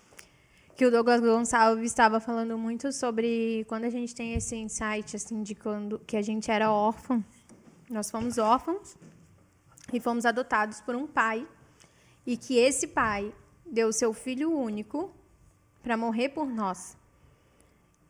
que 0.77 0.85
o 0.85 0.91
Douglas 0.91 1.23
Gonçalves 1.23 1.91
estava 1.91 2.21
falando 2.21 2.59
muito 2.59 2.93
sobre 2.93 3.65
quando 3.67 3.85
a 3.85 3.91
gente 3.91 4.15
tem 4.15 4.35
esse 4.35 4.55
insight 4.57 5.17
assim 5.17 5.43
de 5.43 5.55
quando 5.55 5.99
que 6.01 6.19
a 6.19 6.23
gente 6.23 6.51
era 6.51 6.71
órfão. 6.71 7.25
Nós 7.89 8.11
fomos 8.11 8.37
órfãos 8.37 8.95
e 9.91 9.99
fomos 9.99 10.27
adotados 10.27 10.83
por 10.83 10.95
um 10.95 11.07
pai 11.07 11.49
e 12.27 12.37
que 12.37 12.59
esse 12.59 12.87
pai 12.89 13.33
deu 13.65 13.91
seu 13.91 14.13
filho 14.13 14.55
único 14.55 15.19
para 15.83 15.97
morrer 15.97 16.31
por 16.31 16.47
nós, 16.47 16.97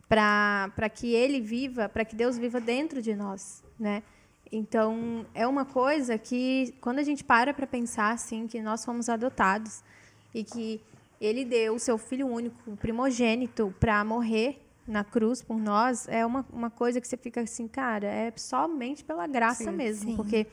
para 0.08 0.88
que 0.88 1.14
Ele 1.14 1.40
viva, 1.40 1.88
para 1.88 2.04
que 2.04 2.16
Deus 2.16 2.36
viva 2.36 2.60
dentro 2.60 3.00
de 3.00 3.14
nós, 3.14 3.62
né? 3.78 4.02
Então 4.52 5.24
é 5.32 5.46
uma 5.46 5.64
coisa 5.64 6.18
que 6.18 6.74
quando 6.80 6.98
a 6.98 7.02
gente 7.02 7.22
para 7.22 7.54
para 7.54 7.66
pensar 7.66 8.12
assim 8.12 8.48
que 8.48 8.60
nós 8.60 8.84
fomos 8.84 9.08
adotados 9.08 9.82
e 10.34 10.42
que 10.42 10.80
Ele 11.20 11.44
deu 11.44 11.74
o 11.74 11.78
seu 11.78 11.96
Filho 11.96 12.26
único, 12.26 12.76
primogênito, 12.76 13.72
para 13.78 14.04
morrer 14.04 14.60
na 14.86 15.04
cruz 15.04 15.40
por 15.40 15.56
nós, 15.60 16.08
é 16.08 16.26
uma, 16.26 16.44
uma 16.52 16.70
coisa 16.70 17.00
que 17.00 17.06
você 17.06 17.16
fica 17.16 17.42
assim, 17.42 17.68
cara, 17.68 18.08
é 18.08 18.32
somente 18.36 19.04
pela 19.04 19.26
graça 19.28 19.64
sim, 19.64 19.70
mesmo, 19.70 20.10
sim. 20.10 20.16
porque 20.16 20.48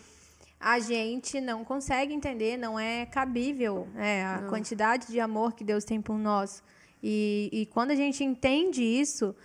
a 0.59 0.79
gente 0.79 1.41
não 1.41 1.63
consegue 1.63 2.13
entender, 2.13 2.57
não 2.57 2.79
é 2.79 3.05
cabível 3.05 3.87
é, 3.95 4.23
a 4.23 4.41
não. 4.41 4.49
quantidade 4.49 5.07
de 5.07 5.19
amor 5.19 5.53
que 5.53 5.63
Deus 5.63 5.83
tem 5.83 6.01
por 6.01 6.17
nós. 6.17 6.63
E, 7.01 7.49
e 7.51 7.65
quando 7.67 7.91
a 7.91 7.95
gente 7.95 8.23
entende 8.23 8.83
isso, 8.83 9.35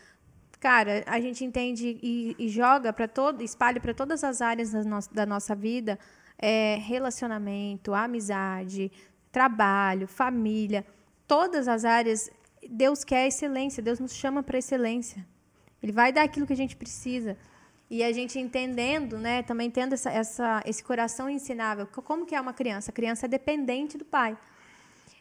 cara, 0.58 1.04
a 1.06 1.20
gente 1.20 1.44
entende 1.44 1.98
e, 2.02 2.34
e 2.38 2.48
joga 2.48 2.92
para 2.92 3.06
todo, 3.06 3.42
espalha 3.42 3.80
para 3.80 3.92
todas 3.92 4.24
as 4.24 4.40
áreas 4.40 4.72
da, 4.72 4.82
no, 4.84 4.98
da 5.12 5.26
nossa 5.26 5.54
vida 5.54 5.98
é, 6.42 6.76
relacionamento, 6.80 7.94
amizade, 7.94 8.90
trabalho, 9.30 10.08
família, 10.08 10.84
todas 11.26 11.68
as 11.68 11.84
áreas, 11.84 12.28
Deus 12.68 13.04
quer 13.04 13.28
excelência, 13.28 13.80
Deus 13.80 14.00
nos 14.00 14.12
chama 14.12 14.42
para 14.42 14.58
excelência. 14.58 15.24
Ele 15.80 15.92
vai 15.92 16.12
dar 16.12 16.24
aquilo 16.24 16.46
que 16.46 16.52
a 16.52 16.56
gente 16.56 16.76
precisa. 16.76 17.36
E 17.88 18.02
a 18.02 18.10
gente 18.10 18.38
entendendo, 18.38 19.18
né, 19.18 19.42
também 19.42 19.70
tendo 19.70 19.92
essa, 19.92 20.10
essa, 20.10 20.62
esse 20.66 20.82
coração 20.82 21.28
ensinável. 21.28 21.86
Como 21.86 22.26
que 22.26 22.34
é 22.34 22.40
uma 22.40 22.52
criança? 22.52 22.90
A 22.90 22.94
criança 22.94 23.26
é 23.26 23.28
dependente 23.28 23.96
do 23.98 24.04
pai. 24.04 24.36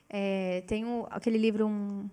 É, 0.10 0.64
tem 0.68 0.86
um, 0.86 1.06
aquele 1.10 1.38
livro 1.38 1.68
um, 1.68 2.10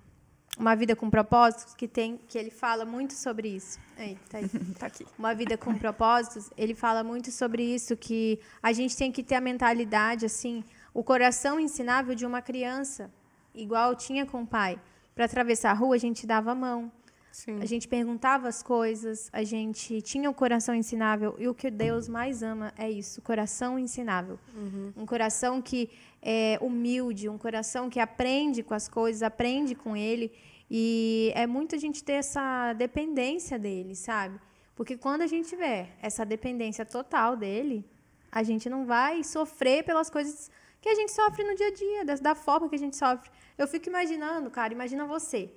Uma 0.59 0.75
Vida 0.75 0.97
com 0.97 1.09
Propósitos, 1.09 1.75
que, 1.75 1.87
tem, 1.87 2.19
que 2.29 2.37
ele 2.37 2.51
fala 2.51 2.85
muito 2.85 3.15
sobre 3.15 3.49
isso. 3.49 3.79
Aí, 3.97 4.19
tá, 4.29 4.39
aí. 4.39 4.49
tá 4.79 4.87
aqui. 4.87 5.07
Uma 5.17 5.33
Vida 5.33 5.57
com 5.57 5.73
Propósitos, 5.79 6.51
ele 6.57 6.75
fala 6.75 7.05
muito 7.05 7.31
sobre 7.31 7.63
isso, 7.63 7.97
que 7.97 8.41
a 8.61 8.73
gente 8.73 8.97
tem 8.97 9.13
que 9.13 9.23
ter 9.23 9.37
a 9.37 9.41
mentalidade, 9.41 10.27
assim, 10.27 10.65
o 10.93 11.05
coração 11.05 11.61
ensinável 11.61 12.15
de 12.15 12.27
uma 12.27 12.43
criança, 12.43 13.09
igual 13.55 13.95
tinha 13.95 14.27
com 14.27 14.43
o 14.43 14.47
pai. 14.47 14.81
Para 15.15 15.27
atravessar 15.27 15.71
a 15.71 15.75
rua, 15.75 15.95
a 15.95 15.99
gente 15.99 16.27
dava 16.27 16.51
a 16.51 16.55
mão. 16.55 16.91
Sim. 17.31 17.61
A 17.61 17.67
gente 17.67 17.87
perguntava 17.87 18.49
as 18.49 18.63
coisas, 18.63 19.29
a 19.33 19.45
gente 19.45 20.03
tinha 20.03 20.29
o 20.29 20.35
coração 20.35 20.75
ensinável. 20.75 21.37
E 21.39 21.47
o 21.47 21.55
que 21.55 21.71
Deus 21.71 22.09
mais 22.09 22.43
ama 22.43 22.73
é 22.77 22.91
isso, 22.91 23.23
coração 23.23 23.79
ensinável. 23.79 24.39
Uhum. 24.55 24.93
Um 24.97 25.07
coração 25.07 25.63
que 25.63 25.91
é 26.21 26.59
humilde, 26.61 27.29
um 27.29 27.39
coração 27.39 27.89
que 27.89 28.01
aprende 28.01 28.63
com 28.63 28.75
as 28.75 28.89
coisas, 28.89 29.23
aprende 29.23 29.75
com 29.75 29.97
Ele. 29.97 30.33
E 30.71 31.33
é 31.35 31.47
muito 31.47 31.75
a 31.75 31.79
gente 31.79 32.03
ter 32.03 32.15
essa 32.15 32.73
dependência 32.73 33.59
dele, 33.59 33.95
sabe? 33.95 34.39
Porque 34.75 34.97
quando 34.97 35.23
a 35.23 35.27
gente 35.27 35.49
tiver 35.49 35.97
essa 36.03 36.25
dependência 36.25 36.85
total 36.85 37.37
dele, 37.37 37.85
a 38.31 38.43
gente 38.43 38.69
não 38.69 38.85
vai 38.85 39.25
sofrer 39.25 39.85
pelas 39.85 40.11
coisas 40.11 40.51
que 40.81 40.89
a 40.89 40.95
gente 40.95 41.13
sofre 41.13 41.43
no 41.45 41.55
dia 41.55 41.69
a 41.69 41.73
dia, 41.73 42.05
da, 42.05 42.15
da 42.15 42.35
forma 42.35 42.69
que 42.69 42.77
a 42.77 42.79
gente 42.79 42.97
sofre. 42.97 43.31
Eu 43.57 43.67
fico 43.67 43.89
imaginando, 43.89 44.51
cara, 44.51 44.73
imagina 44.73 45.05
você 45.07 45.51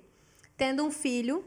tendo 0.56 0.84
um 0.84 0.90
filho 0.90 1.44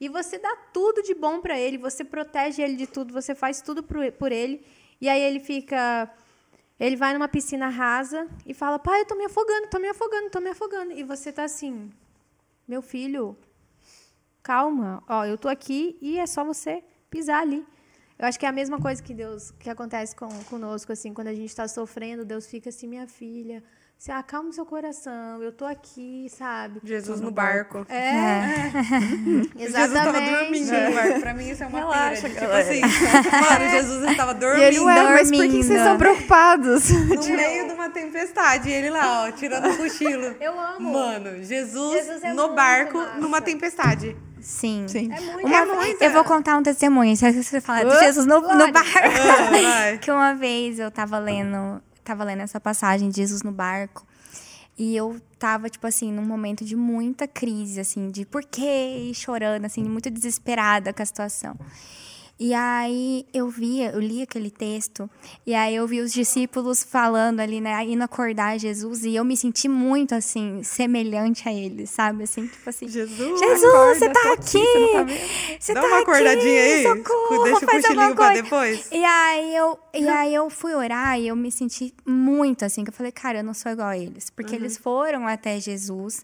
e 0.00 0.08
você 0.08 0.38
dá 0.38 0.56
tudo 0.72 1.02
de 1.02 1.14
bom 1.14 1.40
para 1.40 1.58
ele, 1.58 1.76
você 1.76 2.02
protege 2.02 2.62
ele 2.62 2.74
de 2.74 2.86
tudo, 2.86 3.12
você 3.12 3.34
faz 3.34 3.60
tudo 3.60 3.82
por 3.82 4.32
ele, 4.32 4.64
e 5.00 5.08
aí 5.08 5.20
ele 5.20 5.40
fica 5.40 6.10
ele 6.78 6.96
vai 6.96 7.12
numa 7.12 7.28
piscina 7.28 7.68
rasa 7.68 8.26
e 8.46 8.54
fala: 8.54 8.78
"Pai, 8.78 9.02
eu 9.02 9.06
tô 9.06 9.14
me 9.14 9.26
afogando, 9.26 9.68
tô 9.68 9.78
me 9.78 9.88
afogando, 9.88 10.30
tô 10.30 10.40
me 10.40 10.48
afogando". 10.50 10.92
E 10.92 11.04
você 11.04 11.30
tá 11.30 11.44
assim: 11.44 11.90
"Meu 12.66 12.80
filho, 12.80 13.36
calma. 14.42 15.02
Ó, 15.06 15.24
eu 15.26 15.36
tô 15.36 15.48
aqui 15.48 15.98
e 16.00 16.18
é 16.18 16.26
só 16.26 16.42
você 16.42 16.82
pisar 17.10 17.42
ali". 17.42 17.66
Eu 18.18 18.26
acho 18.26 18.38
que 18.38 18.46
é 18.46 18.48
a 18.48 18.52
mesma 18.52 18.80
coisa 18.80 19.02
que 19.02 19.12
Deus 19.14 19.50
que 19.50 19.68
acontece 19.68 20.16
com 20.16 20.28
conosco 20.44 20.92
assim, 20.92 21.12
quando 21.12 21.28
a 21.28 21.34
gente 21.34 21.50
está 21.50 21.68
sofrendo, 21.68 22.24
Deus 22.24 22.46
fica 22.46 22.70
assim: 22.70 22.86
"Minha 22.88 23.06
filha, 23.06 23.62
você 24.00 24.12
acalma 24.12 24.48
o 24.48 24.52
seu 24.54 24.64
coração, 24.64 25.42
eu 25.42 25.52
tô 25.52 25.66
aqui, 25.66 26.26
sabe? 26.30 26.80
Jesus 26.82 27.20
no 27.20 27.30
barco. 27.30 27.84
É. 27.86 27.98
é. 27.98 28.72
Exatamente. 29.58 29.60
Jesus 29.60 29.92
tava 29.92 30.20
dormindo 30.22 30.72
no 30.72 30.94
barco. 30.94 31.20
Pra 31.20 31.34
mim 31.34 31.50
isso 31.50 31.62
é 31.62 31.66
uma 31.66 31.78
Relaxa, 31.80 32.28
pira. 32.30 32.40
Tipo 32.40 32.52
assim, 32.52 32.80
mano, 32.80 33.70
Jesus 33.70 34.10
estava 34.10 34.32
dormindo. 34.32 34.60
E 34.64 34.64
ele, 34.64 34.80
ué, 34.80 34.94
dormindo. 34.94 35.12
mas 35.12 35.30
por 35.30 35.42
que 35.42 35.62
vocês 35.62 35.80
estão 35.80 35.98
preocupados? 35.98 36.88
No 36.88 37.28
meio 37.36 37.66
de 37.66 37.74
uma 37.74 37.90
tempestade. 37.90 38.70
E 38.70 38.72
ele 38.72 38.88
lá, 38.88 39.24
ó, 39.24 39.32
tirando 39.32 39.70
o 39.70 39.76
cochilo. 39.76 40.34
Eu 40.40 40.58
amo. 40.58 40.92
Mano, 40.94 41.44
Jesus, 41.44 41.92
Jesus 41.92 42.24
é 42.24 42.32
no 42.32 42.54
barco, 42.54 42.96
massa. 42.96 43.20
numa 43.20 43.42
tempestade. 43.42 44.16
Sim. 44.40 44.86
Sim. 44.88 45.12
É 45.12 45.20
muito, 45.20 45.46
uma, 45.46 45.74
muito. 45.74 46.02
Eu 46.02 46.10
vou 46.10 46.24
contar 46.24 46.56
um 46.56 46.62
testemunho. 46.62 47.14
Se 47.14 47.30
você 47.30 47.60
falar 47.60 47.84
de 47.84 47.98
Jesus 47.98 48.24
no, 48.24 48.40
no 48.40 48.72
barco. 48.72 48.88
Uh, 48.88 49.98
que 50.00 50.10
uma 50.10 50.32
vez 50.32 50.78
eu 50.78 50.90
tava 50.90 51.18
lendo 51.18 51.82
tava 52.04 52.24
lendo 52.24 52.40
essa 52.40 52.60
passagem 52.60 53.08
de 53.08 53.16
Jesus 53.16 53.42
no 53.42 53.52
barco. 53.52 54.06
E 54.78 54.96
eu 54.96 55.20
tava, 55.38 55.68
tipo 55.68 55.86
assim, 55.86 56.10
num 56.10 56.24
momento 56.24 56.64
de 56.64 56.74
muita 56.74 57.28
crise, 57.28 57.80
assim, 57.80 58.10
de 58.10 58.24
por 58.24 58.42
quê? 58.44 59.08
E 59.10 59.14
chorando, 59.14 59.66
assim, 59.66 59.82
muito 59.84 60.08
desesperada 60.10 60.92
com 60.92 61.02
a 61.02 61.06
situação. 61.06 61.54
E 62.42 62.54
aí 62.54 63.26
eu 63.34 63.50
via, 63.50 63.90
eu 63.90 64.00
li 64.00 64.22
aquele 64.22 64.50
texto, 64.50 65.10
e 65.46 65.54
aí 65.54 65.76
eu 65.76 65.86
vi 65.86 66.00
os 66.00 66.10
discípulos 66.10 66.82
falando 66.82 67.38
ali, 67.40 67.60
né, 67.60 67.84
indo 67.84 68.02
acordar 68.02 68.58
Jesus, 68.58 69.04
e 69.04 69.14
eu 69.14 69.22
me 69.26 69.36
senti 69.36 69.68
muito 69.68 70.14
assim, 70.14 70.62
semelhante 70.62 71.46
a 71.46 71.52
eles, 71.52 71.90
sabe? 71.90 72.22
Assim, 72.22 72.46
tipo 72.46 72.70
assim, 72.70 72.88
Jesus, 72.88 73.38
Jesus, 73.38 73.64
acorda, 73.64 73.94
você 73.94 74.08
tá 74.08 74.32
aqui! 74.32 75.18
Você 75.60 75.74
tá, 75.74 75.82
tá, 75.82 75.86
Dá 75.86 75.92
uma 75.94 76.00
acordadinha 76.00 76.62
aqui, 76.62 76.72
aí, 76.72 76.82
socorro, 76.82 77.44
deixa 77.44 77.66
o 77.66 77.68
cochilinho 77.68 78.14
pra 78.14 78.32
depois. 78.32 78.88
E 78.90 79.04
aí 79.04 79.54
eu, 79.54 79.78
e 79.92 80.08
aí 80.08 80.34
eu 80.34 80.48
fui 80.48 80.72
orar 80.72 81.20
e 81.20 81.28
eu 81.28 81.36
me 81.36 81.52
senti 81.52 81.92
muito 82.06 82.64
assim, 82.64 82.84
que 82.84 82.88
eu 82.88 82.94
falei, 82.94 83.12
cara, 83.12 83.40
eu 83.40 83.44
não 83.44 83.52
sou 83.52 83.70
igual 83.70 83.88
a 83.88 83.98
eles, 83.98 84.30
porque 84.30 84.54
uhum. 84.54 84.60
eles 84.60 84.78
foram 84.78 85.26
até 85.26 85.60
Jesus. 85.60 86.22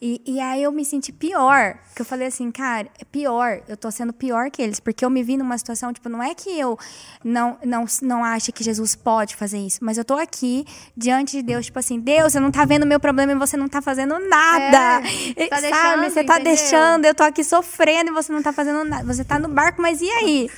E, 0.00 0.20
e 0.26 0.40
aí 0.40 0.62
eu 0.62 0.70
me 0.70 0.84
senti 0.84 1.10
pior. 1.10 1.78
Que 1.94 2.02
eu 2.02 2.06
falei 2.06 2.28
assim, 2.28 2.50
cara, 2.50 2.88
é 2.98 3.04
pior. 3.04 3.62
Eu 3.66 3.76
tô 3.76 3.90
sendo 3.90 4.12
pior 4.12 4.50
que 4.50 4.60
eles. 4.60 4.78
Porque 4.78 5.02
eu 5.02 5.08
me 5.08 5.22
vi 5.22 5.38
numa 5.38 5.56
situação, 5.56 5.90
tipo, 5.92 6.08
não 6.08 6.22
é 6.22 6.34
que 6.34 6.50
eu 6.58 6.78
não, 7.24 7.56
não, 7.64 7.86
não 8.02 8.22
ache 8.22 8.52
que 8.52 8.62
Jesus 8.62 8.94
pode 8.94 9.34
fazer 9.34 9.58
isso. 9.58 9.78
Mas 9.80 9.96
eu 9.96 10.04
tô 10.04 10.14
aqui 10.14 10.66
diante 10.94 11.38
de 11.38 11.42
Deus, 11.42 11.66
tipo 11.66 11.78
assim, 11.78 11.98
Deus, 11.98 12.32
você 12.32 12.40
não 12.40 12.50
tá 12.50 12.66
vendo 12.66 12.82
o 12.82 12.86
meu 12.86 13.00
problema 13.00 13.32
e 13.32 13.34
você 13.36 13.56
não 13.56 13.68
tá 13.68 13.80
fazendo 13.80 14.18
nada. 14.18 15.06
É, 15.34 15.46
tá 15.48 15.56
sabe? 15.56 15.70
Deixando, 15.70 16.02
você 16.04 16.24
tá 16.24 16.34
entendeu? 16.34 16.44
deixando, 16.44 17.04
eu 17.06 17.14
tô 17.14 17.22
aqui 17.22 17.42
sofrendo 17.42 18.10
e 18.10 18.14
você 18.14 18.32
não 18.32 18.42
tá 18.42 18.52
fazendo 18.52 18.84
nada. 18.84 19.04
Você 19.04 19.24
tá 19.24 19.38
no 19.38 19.48
barco, 19.48 19.80
mas 19.80 20.00
e 20.02 20.10
aí? 20.10 20.50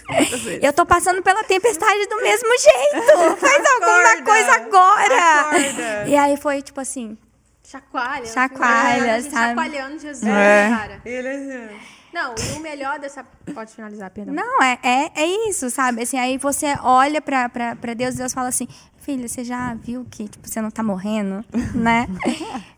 eu 0.60 0.72
tô 0.72 0.84
passando 0.84 1.22
pela 1.22 1.44
tempestade 1.44 2.06
do 2.06 2.16
mesmo 2.16 2.48
jeito. 2.58 3.36
Faz 3.36 3.64
alguma 3.74 4.22
coisa 4.24 4.52
agora. 4.52 5.40
Acorda. 5.40 6.08
E 6.08 6.16
aí 6.16 6.36
foi 6.36 6.60
tipo 6.60 6.80
assim, 6.80 7.16
Chacoalha. 7.70 8.24
Chacoalha, 8.26 9.16
assim, 9.16 9.30
sabe? 9.30 9.48
Chacoalhando 9.60 9.98
Jesus, 9.98 10.24
É. 10.26 10.68
cara. 10.70 11.02
Ele 11.04 11.28
assim, 11.28 11.76
Não, 12.12 12.34
e 12.34 12.58
o 12.58 12.60
melhor 12.60 12.98
dessa... 12.98 13.22
Pode 13.54 13.72
finalizar, 13.74 14.10
perdão. 14.10 14.34
Não, 14.34 14.62
é, 14.62 14.78
é, 14.82 15.12
é 15.14 15.48
isso, 15.50 15.68
sabe? 15.68 16.02
Assim, 16.02 16.18
aí 16.18 16.38
você 16.38 16.74
olha 16.82 17.20
pra, 17.20 17.48
pra, 17.50 17.76
pra 17.76 17.92
Deus 17.92 18.14
e 18.14 18.18
Deus 18.18 18.32
fala 18.32 18.48
assim, 18.48 18.66
filha, 18.96 19.28
você 19.28 19.44
já 19.44 19.74
viu 19.74 20.06
que 20.10 20.26
tipo, 20.28 20.48
você 20.48 20.62
não 20.62 20.70
tá 20.70 20.82
morrendo, 20.82 21.44
né? 21.74 22.06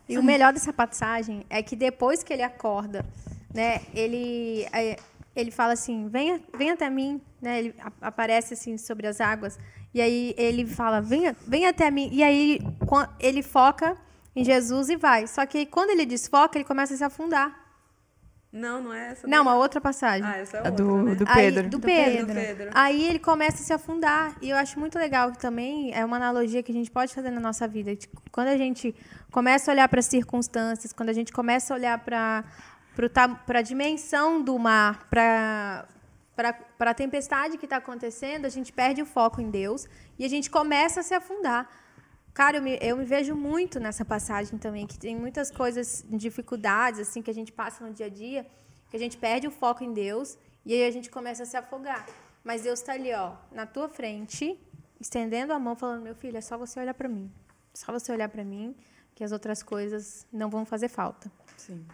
E 0.09 0.17
o 0.17 0.23
melhor 0.23 0.51
dessa 0.51 0.73
passagem 0.73 1.45
é 1.49 1.63
que 1.63 1.75
depois 1.77 2.21
que 2.23 2.33
ele 2.33 2.43
acorda, 2.43 3.05
né, 3.53 3.79
ele, 3.93 4.67
é, 4.73 4.97
ele 5.33 5.51
fala 5.51 5.71
assim, 5.71 6.09
venha, 6.09 6.41
venha 6.57 6.73
até 6.73 6.89
mim, 6.89 7.21
né, 7.41 7.59
ele 7.59 7.75
a- 7.79 8.07
aparece 8.07 8.53
assim 8.55 8.77
sobre 8.77 9.07
as 9.07 9.21
águas, 9.21 9.57
e 9.93 10.01
aí 10.01 10.35
ele 10.37 10.65
fala, 10.67 10.99
venha, 11.01 11.33
venha 11.47 11.69
até 11.69 11.89
mim, 11.89 12.09
e 12.11 12.21
aí 12.21 12.59
ele 13.19 13.41
foca 13.41 13.95
em 14.35 14.43
Jesus 14.43 14.89
e 14.89 14.95
vai. 14.95 15.27
Só 15.27 15.45
que 15.45 15.59
aí, 15.59 15.65
quando 15.65 15.89
ele 15.91 16.05
desfoca, 16.05 16.57
ele 16.57 16.65
começa 16.65 16.93
a 16.93 16.97
se 16.97 17.03
afundar. 17.03 17.59
Não, 18.51 18.81
não 18.83 18.93
é 18.93 19.11
essa. 19.11 19.25
Não, 19.27 19.43
uma 19.43 19.55
outra 19.55 19.79
passagem. 19.79 20.27
Ah, 20.27 20.37
essa 20.37 20.57
é 20.57 20.59
A 20.59 20.69
outra, 20.69 20.83
do, 20.85 21.03
né? 21.03 21.15
do 21.15 21.25
Aí, 21.25 21.35
Pedro. 21.35 21.63
do 21.69 21.79
Do 21.79 21.79
Pedro. 21.79 22.33
Pedro. 22.33 22.69
Aí 22.73 23.05
ele 23.07 23.17
começa 23.19 23.63
a 23.63 23.65
se 23.65 23.71
afundar. 23.71 24.35
E 24.41 24.49
eu 24.49 24.57
acho 24.57 24.77
muito 24.77 24.99
legal 24.99 25.31
que 25.31 25.39
também 25.39 25.93
é 25.93 26.03
uma 26.03 26.17
analogia 26.17 26.61
que 26.61 26.69
a 26.69 26.75
gente 26.75 26.91
pode 26.91 27.13
fazer 27.15 27.31
na 27.31 27.39
nossa 27.39 27.65
vida. 27.65 27.95
Tipo, 27.95 28.21
Quando 28.29 28.49
a 28.49 28.57
gente 28.57 28.93
começa 29.31 29.71
a 29.71 29.73
olhar 29.73 29.87
para 29.87 29.99
as 30.01 30.05
circunstâncias, 30.05 30.91
quando 30.91 31.07
a 31.09 31.13
gente 31.13 31.31
começa 31.31 31.73
a 31.73 31.77
olhar 31.77 31.97
para 31.99 32.43
a 33.47 33.61
dimensão 33.61 34.41
do 34.41 34.59
mar, 34.59 35.07
para 35.09 35.85
a 36.79 36.93
tempestade 36.93 37.57
que 37.57 37.65
está 37.65 37.77
acontecendo, 37.77 38.45
a 38.45 38.49
gente 38.49 38.73
perde 38.73 39.01
o 39.01 39.05
foco 39.05 39.39
em 39.39 39.49
Deus 39.49 39.87
e 40.19 40.25
a 40.25 40.29
gente 40.29 40.49
começa 40.49 40.99
a 40.99 41.03
se 41.03 41.13
afundar. 41.13 41.69
Cara, 42.33 42.57
eu 42.57 42.61
me, 42.61 42.77
eu 42.81 42.95
me 42.95 43.03
vejo 43.03 43.35
muito 43.35 43.79
nessa 43.79 44.05
passagem 44.05 44.57
também, 44.57 44.87
que 44.87 44.97
tem 44.97 45.15
muitas 45.15 45.51
coisas, 45.51 46.05
dificuldades, 46.09 46.99
assim, 46.99 47.21
que 47.21 47.29
a 47.29 47.33
gente 47.33 47.51
passa 47.51 47.85
no 47.85 47.93
dia 47.93 48.05
a 48.05 48.09
dia, 48.09 48.45
que 48.89 48.95
a 48.95 48.99
gente 48.99 49.17
perde 49.17 49.47
o 49.47 49.51
foco 49.51 49.83
em 49.83 49.93
Deus 49.93 50.37
e 50.65 50.73
aí 50.73 50.85
a 50.85 50.91
gente 50.91 51.09
começa 51.09 51.43
a 51.43 51.45
se 51.45 51.57
afogar. 51.57 52.07
Mas 52.43 52.63
Deus 52.63 52.79
está 52.79 52.93
ali, 52.93 53.13
ó, 53.13 53.33
na 53.51 53.65
tua 53.65 53.89
frente, 53.89 54.59
estendendo 54.99 55.53
a 55.53 55.59
mão, 55.59 55.75
falando: 55.75 56.01
meu 56.01 56.15
filho, 56.15 56.37
é 56.37 56.41
só 56.41 56.57
você 56.57 56.79
olhar 56.79 56.93
para 56.93 57.09
mim. 57.09 57.31
Só 57.73 57.91
você 57.91 58.11
olhar 58.11 58.29
para 58.29 58.43
mim, 58.43 58.75
que 59.13 59.23
as 59.23 59.31
outras 59.31 59.61
coisas 59.61 60.25
não 60.31 60.49
vão 60.49 60.65
fazer 60.65 60.87
falta. 60.87 61.31
Sim. 61.57 61.85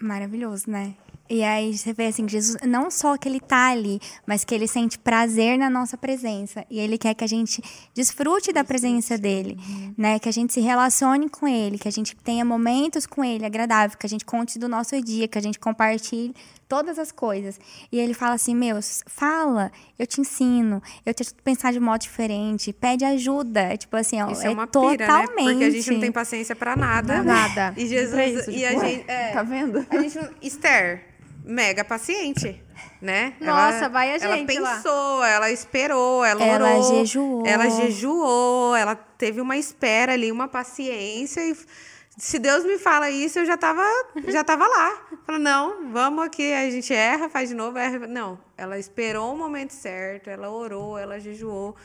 Maravilhoso, 0.00 0.70
né? 0.70 0.94
E 1.30 1.44
aí 1.44 1.76
você 1.76 1.92
vê 1.92 2.06
assim, 2.06 2.26
Jesus, 2.26 2.56
não 2.66 2.90
só 2.90 3.18
que 3.18 3.28
ele 3.28 3.38
tá 3.38 3.68
ali, 3.68 4.00
mas 4.26 4.44
que 4.44 4.54
ele 4.54 4.66
sente 4.66 4.98
prazer 4.98 5.58
na 5.58 5.68
nossa 5.68 5.94
presença. 5.94 6.64
E 6.70 6.78
ele 6.78 6.96
quer 6.96 7.14
que 7.14 7.22
a 7.22 7.26
gente 7.26 7.62
desfrute 7.94 8.50
da 8.50 8.64
presença 8.64 9.18
dele, 9.18 9.58
né? 9.96 10.18
Que 10.18 10.28
a 10.30 10.32
gente 10.32 10.54
se 10.54 10.60
relacione 10.60 11.28
com 11.28 11.46
ele, 11.46 11.78
que 11.78 11.86
a 11.86 11.92
gente 11.92 12.16
tenha 12.16 12.46
momentos 12.46 13.04
com 13.04 13.22
ele 13.22 13.44
agradáveis, 13.44 13.94
que 13.94 14.06
a 14.06 14.08
gente 14.08 14.24
conte 14.24 14.58
do 14.58 14.68
nosso 14.68 14.98
dia, 15.02 15.28
que 15.28 15.36
a 15.36 15.42
gente 15.42 15.58
compartilhe 15.58 16.34
todas 16.68 16.98
as 16.98 17.10
coisas. 17.10 17.58
E 17.90 17.98
ele 17.98 18.14
fala 18.14 18.34
assim: 18.34 18.54
Meu, 18.54 18.78
fala, 19.06 19.72
eu 19.98 20.06
te 20.06 20.20
ensino, 20.20 20.82
eu 21.04 21.14
te 21.14 21.22
ajudo 21.22 21.36
a 21.38 21.42
pensar 21.42 21.72
de 21.72 21.80
modo 21.80 22.02
diferente, 22.02 22.72
pede 22.72 23.04
ajuda. 23.04 23.60
É 23.60 23.76
Tipo 23.76 23.96
assim, 23.96 24.20
ó, 24.20 24.30
Isso 24.30 24.42
é, 24.42 24.46
é 24.46 24.50
uma 24.50 24.66
pira, 24.66 24.84
né? 24.88 24.96
totalmente. 25.06 25.50
Porque 25.50 25.64
a 25.64 25.70
gente 25.70 25.90
não 25.92 26.00
tem 26.00 26.12
paciência 26.12 26.54
pra 26.54 26.76
nada. 26.76 27.22
Nada. 27.22 27.74
E 27.76 27.86
Jesus. 27.86 28.38
Isso, 28.40 28.50
e 28.50 28.54
tipo, 28.54 28.66
a 28.66 28.78
ué, 28.78 28.88
gente. 28.88 29.04
É, 29.10 29.30
Tá 29.32 29.42
vendo? 29.42 29.86
a 29.88 29.98
gente 29.98 30.18
não. 30.18 30.28
Esther. 30.42 31.04
mega 31.44 31.82
paciente, 31.82 32.62
né? 33.00 33.32
Nossa, 33.40 33.78
ela, 33.78 33.88
vai 33.88 34.10
a 34.14 34.18
gente 34.18 34.24
Ela 34.24 34.44
pensou, 34.44 35.18
lá. 35.20 35.28
ela 35.30 35.50
esperou, 35.50 36.22
ela, 36.24 36.44
ela 36.44 36.54
orou. 36.54 36.68
Ela 36.68 36.82
jejuou. 36.82 37.46
Ela 37.46 37.70
jejuou, 37.70 38.76
ela 38.76 38.94
teve 38.94 39.40
uma 39.40 39.56
espera 39.56 40.12
ali, 40.12 40.30
uma 40.30 40.46
paciência 40.46 41.40
e 41.40 41.56
se 42.18 42.38
Deus 42.38 42.64
me 42.64 42.78
fala 42.78 43.08
isso, 43.08 43.38
eu 43.38 43.46
já 43.46 43.56
tava, 43.56 43.82
já 44.26 44.42
tava 44.42 44.66
lá. 44.66 45.08
Falei, 45.24 45.40
não, 45.40 45.92
vamos 45.92 46.24
aqui, 46.24 46.52
a 46.52 46.68
gente 46.68 46.92
erra, 46.92 47.28
faz 47.28 47.48
de 47.48 47.54
novo, 47.54 47.78
erra. 47.78 48.06
Não, 48.06 48.38
ela 48.56 48.76
esperou 48.76 49.32
o 49.32 49.38
momento 49.38 49.70
certo, 49.70 50.28
ela 50.28 50.50
orou, 50.50 50.98
ela 50.98 51.20
jejuou. 51.20 51.76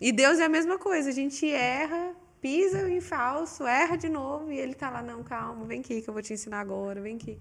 E 0.00 0.10
Deus 0.10 0.38
é 0.38 0.44
a 0.44 0.48
mesma 0.48 0.78
coisa, 0.78 1.10
a 1.10 1.12
gente 1.12 1.48
erra, 1.50 2.14
pisa 2.40 2.88
em 2.90 3.00
falso, 3.00 3.66
erra 3.66 3.96
de 3.96 4.08
novo 4.08 4.50
e 4.50 4.58
ele 4.58 4.74
tá 4.74 4.88
lá, 4.88 5.02
não, 5.02 5.22
calma, 5.22 5.64
vem 5.66 5.80
aqui 5.80 6.00
que 6.00 6.08
eu 6.08 6.14
vou 6.14 6.22
te 6.22 6.32
ensinar 6.32 6.60
agora, 6.60 7.00
vem 7.00 7.16
aqui. 7.16 7.38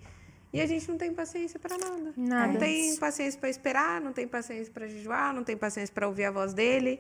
E 0.51 0.62
a 0.62 0.67
gente 0.67 0.88
não 0.88 0.97
tem 0.97 1.13
paciência 1.13 1.60
para 1.60 1.77
nada. 1.77 2.13
nada. 2.15 2.53
Não 2.53 2.60
tem 2.60 2.95
paciência 2.97 3.39
para 3.39 3.49
esperar, 3.49 3.99
não 3.99 4.13
tem 4.13 4.27
paciência 4.27 4.71
para 4.71 4.86
jejuar, 4.86 5.34
não 5.34 5.43
tem 5.43 5.58
paciência 5.58 5.93
para 5.93 6.08
ouvir 6.08 6.25
a 6.25 6.32
voz 6.32 6.53
dele. 6.53 6.99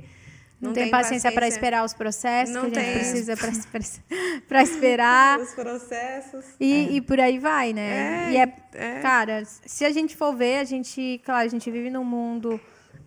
Não, 0.63 0.69
não 0.69 0.73
tem, 0.73 0.83
tem, 0.83 0.91
paciência, 0.91 1.29
para 1.29 1.45
esperar 1.45 1.83
os 1.83 1.93
processos 1.93 2.55
não 2.55 2.71
que 2.71 2.79
a 2.79 2.81
gente 2.81 2.93
tem. 2.93 2.99
precisa 2.99 3.35
para 4.47 4.63
esperar. 4.63 5.39
os 5.41 5.53
processos. 5.53 6.45
E, 6.57 6.73
é. 6.73 6.91
e 6.93 7.01
por 7.01 7.19
aí 7.19 7.37
vai, 7.37 7.73
né? 7.73 8.29
É, 8.29 8.31
e 8.31 8.37
é, 8.37 8.55
é, 8.73 8.99
cara, 9.01 9.43
se 9.45 9.83
a 9.83 9.91
gente 9.91 10.15
for 10.15 10.33
ver, 10.33 10.59
a 10.59 10.63
gente, 10.63 11.21
claro, 11.25 11.45
a 11.45 11.49
gente 11.49 11.69
vive 11.69 11.89
num 11.89 12.05
mundo 12.05 12.57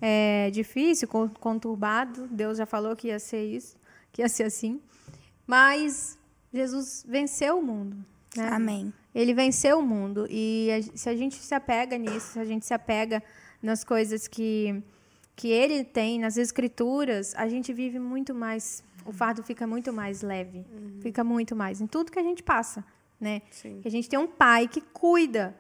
é, 0.03 0.51
difícil, 0.53 1.09
conturbado. 1.09 2.29
Deus 2.31 2.59
já 2.59 2.67
falou 2.67 2.95
que 2.95 3.09
ia 3.09 3.19
ser 3.19 3.43
isso, 3.45 3.79
que 4.13 4.21
ia 4.21 4.29
ser 4.29 4.45
assim. 4.45 4.79
Mas 5.47 6.19
Jesus 6.53 7.07
venceu 7.09 7.59
o 7.59 7.63
mundo. 7.63 7.97
Né? 8.37 8.49
Amém. 8.53 8.93
Ele 9.15 9.33
venceu 9.33 9.79
o 9.79 9.83
mundo. 9.83 10.27
E 10.29 10.69
a, 10.71 10.97
se 10.97 11.09
a 11.09 11.17
gente 11.17 11.37
se 11.37 11.55
apega 11.55 11.97
nisso, 11.97 12.33
se 12.33 12.39
a 12.39 12.45
gente 12.45 12.67
se 12.67 12.75
apega 12.75 13.23
nas 13.63 13.83
coisas 13.83 14.29
que, 14.29 14.83
que 15.37 15.49
ele 15.49 15.85
tem, 15.85 16.19
nas 16.19 16.39
escrituras, 16.39 17.35
a 17.37 17.47
gente 17.47 17.71
vive 17.73 17.99
muito 17.99 18.35
mais. 18.35 18.83
O 19.05 19.13
fardo 19.13 19.43
fica 19.43 19.67
muito 19.67 19.93
mais 19.93 20.23
leve. 20.23 20.65
Uhum. 20.73 20.99
Fica 21.03 21.23
muito 21.23 21.55
mais. 21.55 21.81
Em 21.81 21.87
tudo 21.87 22.11
que 22.11 22.19
a 22.19 22.23
gente 22.23 22.43
passa. 22.43 22.83
Né? 23.21 23.43
Sim. 23.51 23.83
A 23.85 23.89
gente 23.91 24.09
tem 24.09 24.19
um 24.19 24.27
pai 24.27 24.67
que 24.67 24.81
cuida. 24.81 25.55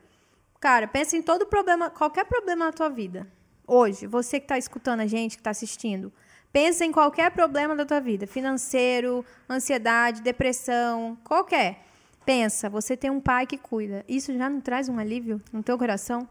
Cara, 0.59 0.89
pensa 0.89 1.17
em 1.17 1.23
todo 1.23 1.47
problema, 1.47 1.91
qualquer 1.91 2.25
problema 2.25 2.65
na 2.65 2.73
tua 2.73 2.89
vida. 2.89 3.31
Hoje, 3.67 4.07
você 4.07 4.41
que 4.41 4.45
está 4.45 4.57
escutando 4.57 5.01
a 5.01 5.07
gente, 5.07 5.37
que 5.37 5.41
está 5.41 5.51
assistindo, 5.51 6.11
pensa 6.51 6.85
em 6.85 6.91
qualquer 6.91 7.31
problema 7.31 7.77
da 7.77 7.85
tua 7.85 8.01
vida, 8.01 8.27
financeiro, 8.27 9.25
ansiedade, 9.49 10.23
depressão, 10.23 11.19
qualquer. 11.23 11.85
Pensa, 12.25 12.71
você 12.71 12.97
tem 12.97 13.11
um 13.11 13.21
pai 13.21 13.47
que 13.47 13.59
cuida. 13.59 14.05
Isso 14.09 14.37
já 14.37 14.49
não 14.49 14.61
traz 14.61 14.89
um 14.89 14.99
alívio 14.99 15.41
no 15.53 15.63
teu 15.63 15.77
coração? 15.77 16.27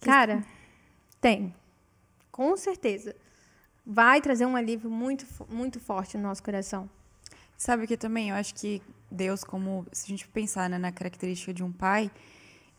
Cara, 0.00 0.44
tem. 1.20 1.54
Com 2.34 2.56
certeza. 2.56 3.14
Vai 3.86 4.20
trazer 4.20 4.44
um 4.44 4.56
alívio 4.56 4.90
muito, 4.90 5.24
muito 5.48 5.78
forte 5.78 6.16
no 6.16 6.24
nosso 6.24 6.42
coração. 6.42 6.90
Sabe 7.56 7.86
que 7.86 7.96
também 7.96 8.30
eu 8.30 8.34
acho 8.34 8.52
que 8.56 8.82
Deus, 9.08 9.44
como 9.44 9.86
se 9.92 10.06
a 10.06 10.08
gente 10.08 10.26
pensar 10.26 10.68
né, 10.68 10.76
na 10.76 10.90
característica 10.90 11.54
de 11.54 11.62
um 11.62 11.70
pai, 11.70 12.10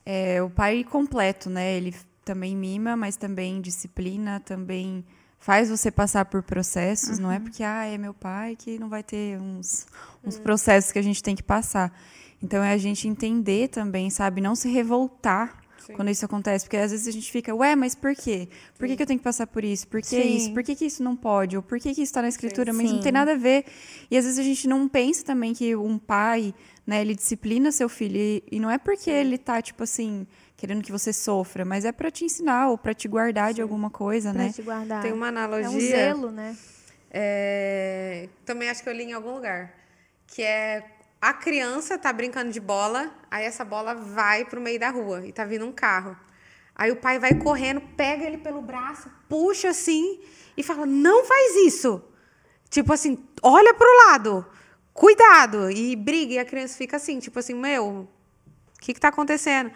é 0.05 0.43
o 0.43 0.49
pai 0.49 0.83
completo, 0.83 1.49
né? 1.49 1.73
Ele 1.73 1.95
também 2.25 2.53
mima, 2.53 2.97
mas 2.97 3.15
também 3.15 3.61
disciplina, 3.61 4.41
também 4.41 5.05
faz 5.39 5.69
você 5.69 5.89
passar 5.89 6.25
por 6.25 6.43
processos, 6.43 7.17
uhum. 7.17 7.23
não 7.23 7.31
é 7.31 7.37
uhum. 7.37 7.43
porque 7.43 7.63
ah, 7.63 7.85
é 7.85 7.97
meu 7.97 8.13
pai 8.13 8.57
que 8.57 8.77
não 8.77 8.89
vai 8.89 9.03
ter 9.03 9.39
uns, 9.39 9.87
uns 10.21 10.35
uhum. 10.35 10.43
processos 10.43 10.91
que 10.91 10.99
a 10.99 11.01
gente 11.01 11.23
tem 11.23 11.33
que 11.33 11.43
passar. 11.43 11.97
Então 12.43 12.61
é 12.61 12.73
a 12.73 12.77
gente 12.77 13.07
entender 13.07 13.69
também, 13.69 14.09
sabe, 14.09 14.41
não 14.41 14.53
se 14.53 14.67
revoltar 14.67 15.64
Sim. 15.85 15.93
quando 15.93 16.09
isso 16.09 16.25
acontece, 16.25 16.65
porque 16.65 16.77
às 16.77 16.91
vezes 16.91 17.07
a 17.07 17.11
gente 17.11 17.31
fica, 17.31 17.53
ué, 17.53 17.75
mas 17.75 17.93
por 17.93 18.15
quê? 18.15 18.47
Por 18.77 18.87
que, 18.87 18.95
que 18.95 19.03
eu 19.03 19.07
tenho 19.07 19.19
que 19.19 19.23
passar 19.23 19.45
por 19.45 19.63
isso? 19.63 19.87
Por 19.87 20.01
que 20.01 20.07
Sim. 20.07 20.35
isso? 20.35 20.53
Por 20.53 20.63
que, 20.63 20.75
que 20.75 20.85
isso 20.85 21.03
não 21.03 21.15
pode? 21.15 21.55
Ou 21.55 21.61
por 21.61 21.79
que, 21.79 21.93
que 21.93 22.01
isso 22.01 22.09
está 22.09 22.21
na 22.21 22.27
escritura? 22.27 22.71
Sim. 22.71 22.77
Mas 22.77 22.91
não 22.91 23.01
tem 23.01 23.11
nada 23.11 23.33
a 23.33 23.37
ver. 23.37 23.65
E 24.09 24.17
às 24.17 24.25
vezes 24.25 24.39
a 24.39 24.43
gente 24.43 24.67
não 24.67 24.87
pensa 24.87 25.23
também 25.23 25.53
que 25.53 25.75
um 25.75 25.99
pai, 25.99 26.53
né, 26.87 27.01
ele 27.01 27.13
disciplina 27.13 27.71
seu 27.71 27.87
filho 27.87 28.17
e, 28.17 28.43
e 28.51 28.59
não 28.59 28.69
é 28.71 28.77
porque 28.77 29.09
ele 29.09 29.37
tá 29.37 29.61
tipo 29.61 29.83
assim 29.83 30.25
querendo 30.57 30.81
que 30.81 30.91
você 30.91 31.11
sofra, 31.11 31.65
mas 31.65 31.85
é 31.85 31.91
para 31.91 32.09
te 32.09 32.23
ensinar 32.25 32.69
ou 32.69 32.77
para 32.77 32.93
te 32.93 33.07
guardar 33.07 33.49
Sim. 33.49 33.55
de 33.55 33.61
alguma 33.61 33.89
coisa, 33.89 34.31
pra 34.31 34.43
né? 34.43 34.51
Te 34.53 34.61
guardar. 34.61 35.01
Tem 35.01 35.11
uma 35.11 35.27
analogia. 35.27 35.67
É 35.67 35.69
um 35.69 35.79
zelo, 35.79 36.31
né? 36.31 36.57
É, 37.11 38.29
também 38.45 38.69
acho 38.69 38.81
que 38.81 38.89
eu 38.89 38.93
li 38.93 39.03
em 39.03 39.13
algum 39.13 39.35
lugar, 39.35 39.73
que 40.27 40.41
é 40.41 40.83
a 41.25 41.33
criança 41.33 41.97
tá 41.97 42.13
brincando 42.13 42.51
de 42.51 42.59
bola, 42.59 43.11
aí 43.31 43.45
essa 43.45 43.65
bola 43.65 43.95
vai 43.95 44.45
pro 44.45 44.61
meio 44.61 44.79
da 44.79 44.91
rua 44.91 45.25
e 45.25 45.31
tá 45.31 45.43
vindo 45.43 45.65
um 45.65 45.71
carro. 45.71 46.15
Aí 46.75 46.91
o 46.91 46.97
pai 46.97 47.17
vai 47.17 47.33
correndo, 47.33 47.81
pega 47.97 48.23
ele 48.23 48.37
pelo 48.37 48.61
braço, 48.61 49.09
puxa 49.27 49.69
assim 49.69 50.19
e 50.55 50.61
fala: 50.61 50.85
"Não 50.85 51.25
faz 51.25 51.55
isso". 51.65 51.99
Tipo 52.69 52.93
assim, 52.93 53.27
olha 53.41 53.73
pro 53.73 53.87
lado. 54.05 54.45
Cuidado 54.93 55.71
e 55.71 55.95
briga 55.95 56.33
e 56.35 56.37
a 56.37 56.45
criança 56.45 56.77
fica 56.77 56.97
assim, 56.97 57.17
tipo 57.17 57.39
assim, 57.39 57.55
meu, 57.55 57.87
o 57.87 58.07
que 58.79 58.91
está 58.91 59.07
acontecendo? 59.07 59.71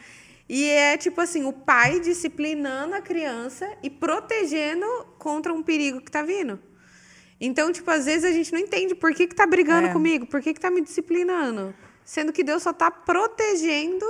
E 0.48 0.70
é 0.70 0.98
tipo 0.98 1.20
assim, 1.20 1.46
o 1.46 1.52
pai 1.54 2.00
disciplinando 2.00 2.94
a 2.94 3.02
criança 3.02 3.68
e 3.82 3.90
protegendo 3.90 4.86
contra 5.18 5.52
um 5.52 5.64
perigo 5.64 6.00
que 6.00 6.10
está 6.10 6.22
vindo. 6.22 6.60
Então, 7.40 7.72
tipo, 7.72 7.90
às 7.90 8.06
vezes 8.06 8.26
a 8.26 8.32
gente 8.32 8.52
não 8.52 8.60
entende 8.60 8.94
por 8.94 9.14
que, 9.14 9.28
que 9.28 9.36
tá 9.36 9.46
brigando 9.46 9.88
é. 9.88 9.94
comigo, 9.94 10.26
por 10.26 10.42
que, 10.42 10.54
que 10.54 10.60
tá 10.60 10.70
me 10.70 10.82
disciplinando. 10.82 11.74
Sendo 12.04 12.34
que 12.34 12.44
Deus 12.44 12.64
só 12.64 12.72
está 12.72 12.92
protegendo 12.92 14.06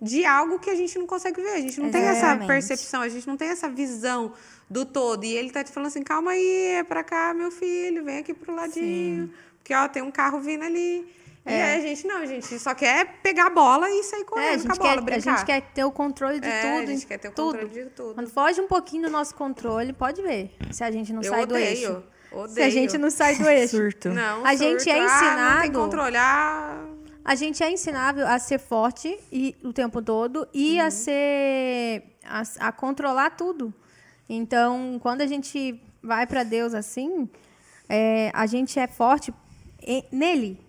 de 0.00 0.24
algo 0.24 0.58
que 0.58 0.70
a 0.70 0.74
gente 0.74 0.98
não 0.98 1.06
consegue 1.06 1.40
ver. 1.40 1.54
A 1.54 1.60
gente 1.60 1.80
não 1.80 1.88
Exatamente. 1.88 1.92
tem 1.92 2.30
essa 2.30 2.46
percepção, 2.46 3.00
a 3.00 3.08
gente 3.08 3.26
não 3.26 3.36
tem 3.36 3.48
essa 3.48 3.68
visão 3.68 4.32
do 4.70 4.84
todo. 4.84 5.24
E 5.24 5.34
ele 5.34 5.50
tá 5.50 5.64
te 5.64 5.72
falando 5.72 5.88
assim: 5.88 6.02
calma 6.02 6.32
aí, 6.32 6.66
é 6.74 6.84
pra 6.84 7.02
cá, 7.02 7.34
meu 7.34 7.50
filho, 7.50 8.04
vem 8.04 8.18
aqui 8.18 8.32
pro 8.32 8.54
ladinho. 8.54 9.26
Sim. 9.26 9.32
Porque, 9.58 9.74
ó, 9.74 9.88
tem 9.88 10.02
um 10.02 10.10
carro 10.10 10.40
vindo 10.40 10.64
ali. 10.64 11.06
É. 11.44 11.56
E 11.56 11.62
aí 11.62 11.78
a 11.78 11.80
gente 11.80 12.06
não, 12.06 12.18
a 12.18 12.26
gente 12.26 12.58
só 12.58 12.74
quer 12.74 13.20
pegar 13.22 13.46
a 13.46 13.50
bola 13.50 13.88
e 13.90 14.02
sair 14.02 14.24
correndo 14.24 14.46
é, 14.46 14.50
a 14.50 14.56
gente 14.58 14.66
com 14.66 14.72
a 14.72 14.76
bola, 14.76 14.94
quer, 14.94 15.00
brincar. 15.00 15.32
A 15.32 15.36
gente 15.36 15.46
quer 15.46 15.60
ter 15.72 15.84
o 15.84 15.90
controle 15.90 16.40
de 16.40 16.48
é, 16.48 16.60
tudo. 16.60 16.82
A 16.82 16.92
gente 16.92 17.06
quer 17.06 17.18
ter 17.18 17.28
o 17.28 17.32
tudo. 17.32 17.58
controle 17.58 17.84
de 17.84 17.90
tudo. 17.90 18.14
Quando 18.14 18.30
foge 18.30 18.60
um 18.60 18.68
pouquinho 18.68 19.04
do 19.04 19.10
nosso 19.10 19.34
controle, 19.34 19.92
pode 19.92 20.20
ver. 20.20 20.54
Se 20.70 20.84
a 20.84 20.90
gente 20.90 21.12
não 21.12 21.22
Eu 21.22 21.30
sai 21.30 21.42
odeio. 21.44 21.58
do 21.58 21.66
eixo. 21.66 22.02
Odeio. 22.32 22.54
Se 22.54 22.62
a 22.62 22.70
gente 22.70 22.98
não 22.98 23.10
sai 23.10 23.36
do 23.36 23.46
eixo. 23.48 23.76
Surto. 23.76 24.10
Não, 24.10 24.44
a 24.44 24.50
surto. 24.50 24.62
gente 24.64 24.90
é 24.90 25.04
ensinado. 25.04 25.40
Ah, 25.40 25.54
não 25.54 25.62
tem 25.62 25.72
controlar. 25.72 26.88
A 27.24 27.34
gente 27.34 27.62
é 27.62 27.70
ensinável 27.70 28.26
a 28.26 28.38
ser 28.38 28.58
forte 28.58 29.18
e, 29.30 29.54
o 29.62 29.72
tempo 29.72 30.00
todo 30.00 30.48
e 30.52 30.78
uhum. 30.78 30.86
a 30.86 30.90
ser. 30.90 32.16
A, 32.24 32.68
a 32.68 32.72
controlar 32.72 33.30
tudo. 33.30 33.72
Então, 34.28 34.98
quando 35.02 35.22
a 35.22 35.26
gente 35.26 35.80
vai 36.02 36.26
para 36.26 36.42
Deus 36.42 36.74
assim, 36.74 37.28
é, 37.88 38.30
a 38.34 38.46
gente 38.46 38.78
é 38.78 38.86
forte 38.86 39.32
nele. 40.12 40.60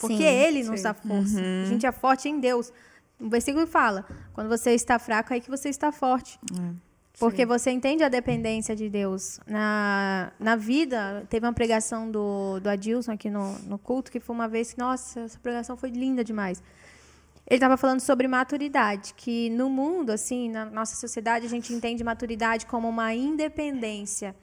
Porque 0.00 0.16
sim, 0.16 0.24
ele 0.24 0.62
nos 0.62 0.82
dá 0.82 0.94
força. 0.94 1.40
Uhum. 1.40 1.62
A 1.62 1.66
gente 1.66 1.84
é 1.84 1.92
forte 1.92 2.28
em 2.28 2.38
Deus. 2.38 2.72
O 3.20 3.28
versículo 3.28 3.66
fala: 3.66 4.06
quando 4.32 4.48
você 4.48 4.72
está 4.72 4.98
fraco, 4.98 5.32
é 5.32 5.36
aí 5.36 5.40
que 5.40 5.50
você 5.50 5.68
está 5.68 5.90
forte. 5.90 6.38
Uhum. 6.52 6.76
Porque 7.18 7.42
sim. 7.42 7.46
você 7.46 7.70
entende 7.70 8.04
a 8.04 8.08
dependência 8.08 8.76
de 8.76 8.88
Deus. 8.88 9.40
Na, 9.46 10.32
na 10.38 10.54
vida, 10.54 11.26
teve 11.28 11.44
uma 11.44 11.52
pregação 11.52 12.10
do, 12.10 12.60
do 12.60 12.68
Adilson 12.68 13.12
aqui 13.12 13.28
no, 13.28 13.58
no 13.60 13.78
culto, 13.78 14.10
que 14.10 14.20
foi 14.20 14.34
uma 14.34 14.46
vez 14.46 14.72
que, 14.72 14.78
nossa, 14.78 15.20
essa 15.20 15.38
pregação 15.38 15.76
foi 15.76 15.90
linda 15.90 16.22
demais. 16.22 16.62
Ele 17.46 17.56
estava 17.56 17.76
falando 17.76 18.00
sobre 18.00 18.28
maturidade, 18.28 19.14
que 19.14 19.50
no 19.50 19.68
mundo, 19.68 20.10
assim, 20.10 20.50
na 20.50 20.66
nossa 20.66 20.94
sociedade, 20.94 21.46
a 21.46 21.48
gente 21.48 21.72
entende 21.72 22.04
maturidade 22.04 22.66
como 22.66 22.88
uma 22.88 23.12
independência 23.14 24.34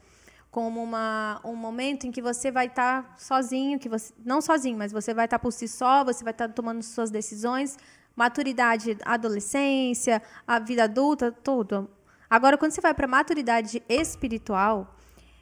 como 0.56 0.82
uma, 0.82 1.42
um 1.44 1.54
momento 1.54 2.08
em 2.08 2.12
que 2.14 2.22
você 2.22 2.50
vai 2.50 2.68
estar 2.68 3.04
tá 3.04 3.16
sozinho, 3.18 3.78
que 3.78 3.90
você 3.90 4.14
não 4.24 4.40
sozinho, 4.40 4.78
mas 4.78 4.90
você 4.90 5.14
vai 5.14 5.26
estar 5.26 5.38
tá 5.38 5.42
por 5.42 5.52
si 5.52 5.68
só, 5.68 6.02
você 6.02 6.24
vai 6.24 6.32
estar 6.32 6.48
tá 6.48 6.54
tomando 6.54 6.82
suas 6.82 7.12
decisões, 7.12 7.78
maturidade, 8.16 8.98
adolescência, 9.04 10.22
a 10.48 10.58
vida 10.58 10.86
adulta, 10.86 11.30
tudo. 11.30 11.90
Agora, 12.30 12.58
quando 12.58 12.72
você 12.72 12.82
vai 12.82 12.94
para 12.94 13.08
maturidade 13.08 13.84
espiritual, 13.88 14.96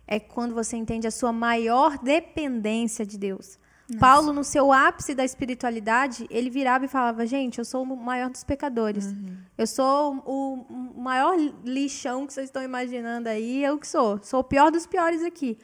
é 0.07 0.19
quando 0.19 0.53
você 0.53 0.75
entende 0.75 1.07
a 1.07 1.11
sua 1.11 1.31
maior 1.31 1.97
dependência 1.97 3.05
de 3.05 3.17
Deus. 3.17 3.57
Nossa. 3.89 3.99
Paulo, 3.99 4.33
no 4.33 4.43
seu 4.43 4.71
ápice 4.71 5.13
da 5.13 5.25
espiritualidade, 5.25 6.25
ele 6.29 6.49
virava 6.49 6.85
e 6.85 6.87
falava: 6.87 7.25
Gente, 7.25 7.59
eu 7.59 7.65
sou 7.65 7.83
o 7.83 7.97
maior 7.97 8.29
dos 8.29 8.43
pecadores. 8.43 9.07
Uhum. 9.07 9.37
Eu 9.57 9.67
sou 9.67 10.15
o, 10.25 11.01
maior 11.01 11.37
lixão 11.65 12.25
que 12.25 12.33
vocês 12.33 12.47
estão 12.47 12.63
imaginando 12.63 13.27
aí. 13.27 13.63
Eu 13.63 13.77
que 13.77 13.87
sou. 13.87 14.19
Sou 14.23 14.39
o 14.39 14.43
pior 14.43 14.71
dos 14.71 14.85
piores 14.85 15.23
aqui. 15.23 15.57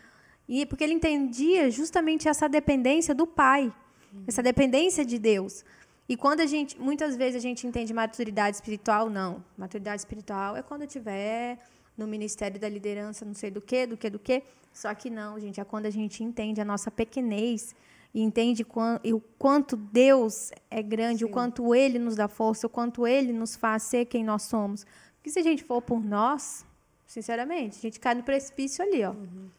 E 0.48 0.66
porque 0.66 0.84
ele 0.84 0.94
entendia 0.94 1.70
justamente 1.72 2.28
essa 2.28 2.50
dependência 2.50 3.16
do 3.16 3.26
Pai, 3.26 3.74
uhum. 4.14 4.24
essa 4.28 4.44
dependência 4.44 5.06
de 5.06 5.18
Deus. 5.18 5.64
E 6.10 6.18
quando 6.18 6.40
a 6.40 6.48
gente, 6.48 6.76
muitas 6.82 7.16
vezes 7.16 7.36
a 7.36 7.40
gente 7.40 7.68
entende 7.68 7.94
maturidade 7.94 8.56
espiritual, 8.58 9.12
não. 9.12 9.46
Maturidade 9.56 10.02
espiritual 10.02 10.58
é 10.58 10.64
quando 10.64 10.82
eu 10.82 10.88
tiver 10.88 11.60
no 11.96 12.08
ministério 12.08 12.60
da 12.60 12.68
liderança, 12.68 13.24
não 13.24 13.36
sei 13.36 13.52
do 13.52 13.62
que, 13.62 13.86
do 13.86 13.96
que, 13.96 14.10
do 14.10 14.18
que. 14.18 14.42
Só 14.74 14.92
que 14.96 15.08
não, 15.08 15.40
gente, 15.40 15.62
é 15.62 15.64
quando 15.64 15.86
a 15.86 15.92
gente 15.92 16.24
entende 16.24 16.60
a 16.60 16.66
nossa 16.66 16.90
pequenez 16.90 17.76
e 18.12 18.22
entende 18.22 18.66
o 19.14 19.22
quanto 19.38 19.78
Deus 19.78 20.52
é 20.72 20.82
grande, 20.82 21.20
Sim. 21.20 21.26
o 21.26 21.30
quanto 21.30 21.76
Ele 21.76 22.00
nos 22.00 22.16
dá 22.16 22.28
força, 22.28 22.66
o 22.66 22.70
quanto 22.70 23.06
Ele 23.06 23.32
nos 23.32 23.56
faz 23.56 23.84
ser 23.84 24.06
quem 24.06 24.24
nós 24.24 24.42
somos. 24.42 24.88
Porque 25.18 25.30
se 25.30 25.38
a 25.38 25.44
gente 25.44 25.64
for 25.64 25.80
por 25.80 26.04
nós, 26.04 26.66
sinceramente, 27.06 27.78
a 27.78 27.82
gente 27.82 28.00
cai 28.00 28.16
no 28.16 28.24
precipício 28.24 28.84
ali, 28.84 29.04
ó. 29.04 29.12
Uhum. 29.12 29.59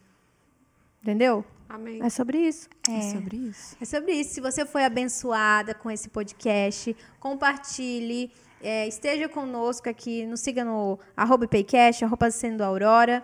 Entendeu? 1.01 1.43
Amém. 1.67 2.01
É 2.03 2.09
sobre 2.09 2.37
isso. 2.37 2.69
É. 2.87 2.97
é. 2.97 3.01
sobre 3.13 3.37
isso. 3.37 3.77
É 3.81 3.85
sobre 3.85 4.11
isso. 4.11 4.33
Se 4.33 4.41
você 4.41 4.65
foi 4.65 4.83
abençoada 4.83 5.73
com 5.73 5.89
esse 5.89 6.09
podcast, 6.09 6.95
compartilhe. 7.19 8.31
É, 8.63 8.87
esteja 8.87 9.27
conosco 9.27 9.89
aqui, 9.89 10.25
nos 10.27 10.41
siga 10.41 10.63
no 10.63 10.99
arroba 11.17 11.47
Paycash, 11.47 12.03
arroba 12.03 12.29
sendo 12.29 12.61
Aurora. 12.61 13.23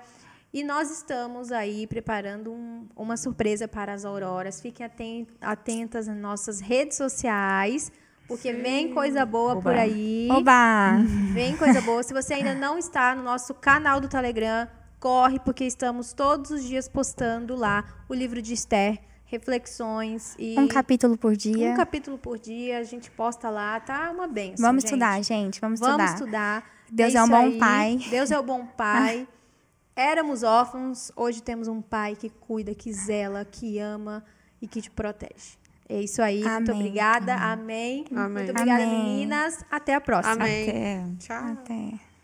E 0.52 0.64
nós 0.64 0.90
estamos 0.90 1.52
aí 1.52 1.86
preparando 1.86 2.52
um, 2.52 2.88
uma 2.96 3.18
surpresa 3.18 3.68
para 3.68 3.94
as 3.94 4.06
auroras. 4.06 4.62
Fiquem 4.62 5.28
atentas 5.42 6.08
nas 6.08 6.18
nossas 6.18 6.60
redes 6.60 6.98
sociais, 6.98 7.92
porque 8.28 8.52
Sim. 8.52 8.62
vem 8.62 8.94
coisa 8.94 9.26
boa 9.26 9.52
Oba. 9.52 9.62
por 9.62 9.74
aí. 9.74 10.28
Oba! 10.32 10.98
Vem 11.34 11.56
coisa 11.58 11.82
boa. 11.82 12.02
Se 12.02 12.14
você 12.14 12.36
ainda 12.36 12.56
não 12.56 12.78
está 12.78 13.14
no 13.14 13.22
nosso 13.22 13.54
canal 13.54 14.00
do 14.00 14.08
Telegram, 14.08 14.68
corre, 15.00 15.40
porque 15.40 15.64
estamos 15.66 16.14
todos 16.14 16.52
os 16.52 16.64
dias 16.64 16.88
postando 16.88 17.56
lá 17.56 17.84
o 18.10 18.14
livro 18.14 18.42
de 18.42 18.54
Esther, 18.54 19.00
reflexões 19.26 20.36
e 20.40 20.58
um 20.60 20.68
capítulo 20.68 21.18
por 21.18 21.36
dia. 21.36 21.72
Um 21.72 21.76
capítulo 21.76 22.18
por 22.18 22.38
dia, 22.40 22.80
a 22.80 22.84
gente 22.84 23.12
posta 23.12 23.50
lá, 23.50 23.80
tá 23.80 24.12
uma 24.12 24.28
benção. 24.28 24.66
Vamos 24.66 24.84
gente. 24.84 24.94
estudar, 24.94 25.24
gente, 25.24 25.62
vamos 25.62 25.80
estudar. 25.80 25.98
Vamos 25.98 26.14
estudar. 26.14 26.72
Deus 26.90 27.16
é, 27.16 27.18
é 27.18 27.24
um 27.24 27.30
bom 27.30 27.36
aí. 27.36 27.58
pai. 27.58 28.00
Deus 28.10 28.32
é 28.32 28.40
o 28.40 28.44
bom 28.44 28.66
pai. 28.66 29.28
Éramos 29.96 30.44
órfãos, 30.44 31.12
hoje 31.16 31.42
temos 31.42 31.68
um 31.68 31.82
pai 31.82 32.16
que 32.16 32.30
cuida, 32.30 32.74
que 32.76 32.94
zela, 32.94 33.44
que 33.44 33.80
ama 33.80 34.24
e 34.62 34.68
que 34.68 34.80
te 34.80 34.92
protege. 34.92 35.58
É 35.90 36.02
isso 36.02 36.22
aí. 36.22 36.44
Amém. 36.44 36.56
Muito 36.56 36.72
obrigada. 36.74 37.36
Amém. 37.36 38.06
Amém. 38.12 38.30
Muito 38.30 38.52
obrigada, 38.52 38.84
Amém. 38.84 39.04
meninas. 39.04 39.66
Até 39.72 39.96
a 39.96 40.02
próxima. 40.02 40.36
Amém. 40.36 40.70
Até. 40.70 41.06
Tchau. 41.20 41.52
Até. 41.54 42.17